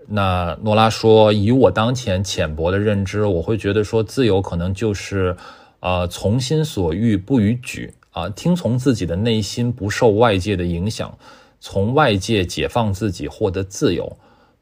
[0.09, 5.37] 那诺拉说，以我当前浅薄的认知，我会觉得说自由可能就是，
[5.81, 11.15] 呃，从心所欲不逾矩啊，听从自己的内心，不受外界的影响。
[11.67, 14.19] 从外界解放自己，获得自由，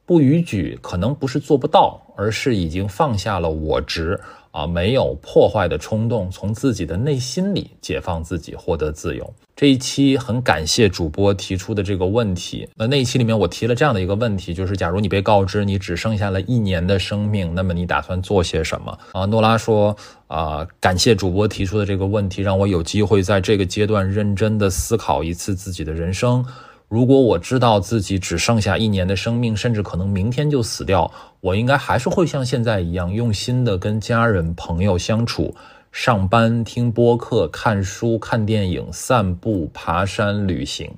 [0.06, 4.20] 不逾矩，可能不是做不到，而是已经放下了我执
[4.52, 9.34] 啊，没有破坏的冲动，从自己的内心里解放自己，获得自由。
[9.56, 12.68] 这一期很感谢主播提出的这个问题。
[12.76, 19.26] 那那一期里面我提了这样的一个问题，就是假如你被告知你只剩下了一年的生命，那么你打算做些什么啊？
[19.26, 19.96] 诺拉说
[20.28, 26.44] 啊，感谢主播提出的这个问题，让我有机会在这个阶段认真的思考一次自己的人生。
[26.92, 31.10] 如果我知道自己只剩下一年的生命，甚至可能明天就死掉，
[31.40, 35.54] 我应该还是会像现在一样用心的跟家人朋友相处，
[35.90, 40.94] 上班、听播客、看书、看电影、散步、爬山、旅行。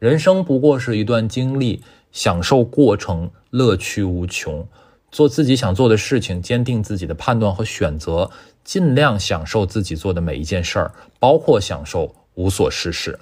[0.00, 4.66] 人生不过是一段经历，享受过程，乐趣无穷。
[5.12, 8.28] 做自己想做的事情，坚定自己的判断和选择，
[8.64, 13.20] 尽量享受自己做的每一件事儿，包括享受无所事事，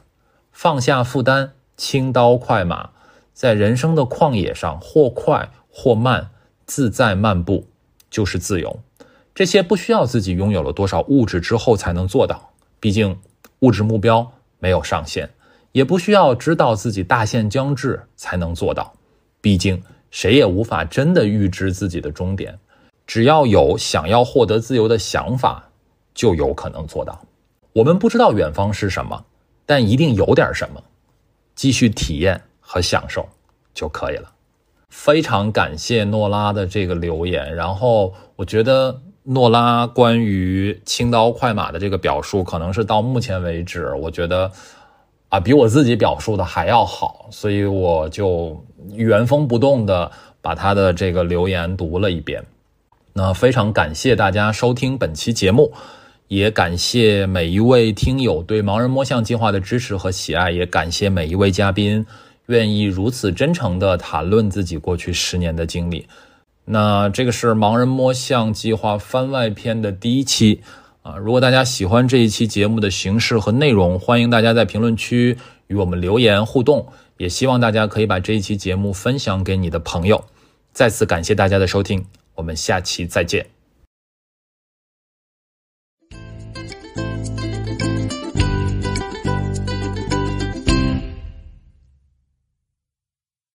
[0.50, 1.52] 放下负担。
[1.80, 2.90] 轻刀快马，
[3.32, 6.28] 在人生的旷野上，或快或慢，
[6.66, 7.66] 自在漫步，
[8.10, 8.80] 就是自由。
[9.34, 13.18] 这些不需要自己拥有了多少物质之后才能做到，毕竟
[13.60, 15.28] 物质目标没有上限；
[15.72, 18.92] 也不需要知道自己大限将至才能做到，
[19.40, 22.58] 毕竟谁也无法真的预知自己的终点。
[23.06, 25.70] 只要有想要获得自由的想法，
[26.14, 27.24] 就有可能做到。
[27.72, 29.24] 我们不知道远方是什么，
[29.64, 30.82] 但一定有点什么。
[31.60, 33.28] 继续体验和享受
[33.74, 34.32] 就可以了。
[34.88, 37.54] 非常感谢诺拉的这个留言。
[37.54, 44.50] 然后我觉得诺拉关于轻刀快马的这个表述，可能是到目前为止，我觉得
[45.28, 47.28] 啊，比我自己表述的还要好。
[47.30, 48.64] 所以我就
[48.94, 50.10] 原封不动的
[50.40, 52.42] 把他的这个留言读了一遍。
[53.12, 55.74] 那非常感谢大家收听本期节目。
[56.30, 62.06] 也感谢每一位听友对盲人摸象计划的支持和喜爱，也感谢每一位嘉宾
[62.46, 66.06] 愿意如此真诚地谈论自己过去十年的经历。
[66.66, 70.60] 那这个是盲人摸象计划番外篇的第一期
[71.02, 71.16] 啊！
[71.16, 75.36] 如果大家喜欢这一期节目的形式和内容，欢迎大家在评论区
[75.66, 76.86] 与我们留言互动，
[77.16, 80.24] 也希望大家可以把这一期节目分享给你的朋友。
[80.72, 83.59] 再次感谢大家的收听，我们下期再见。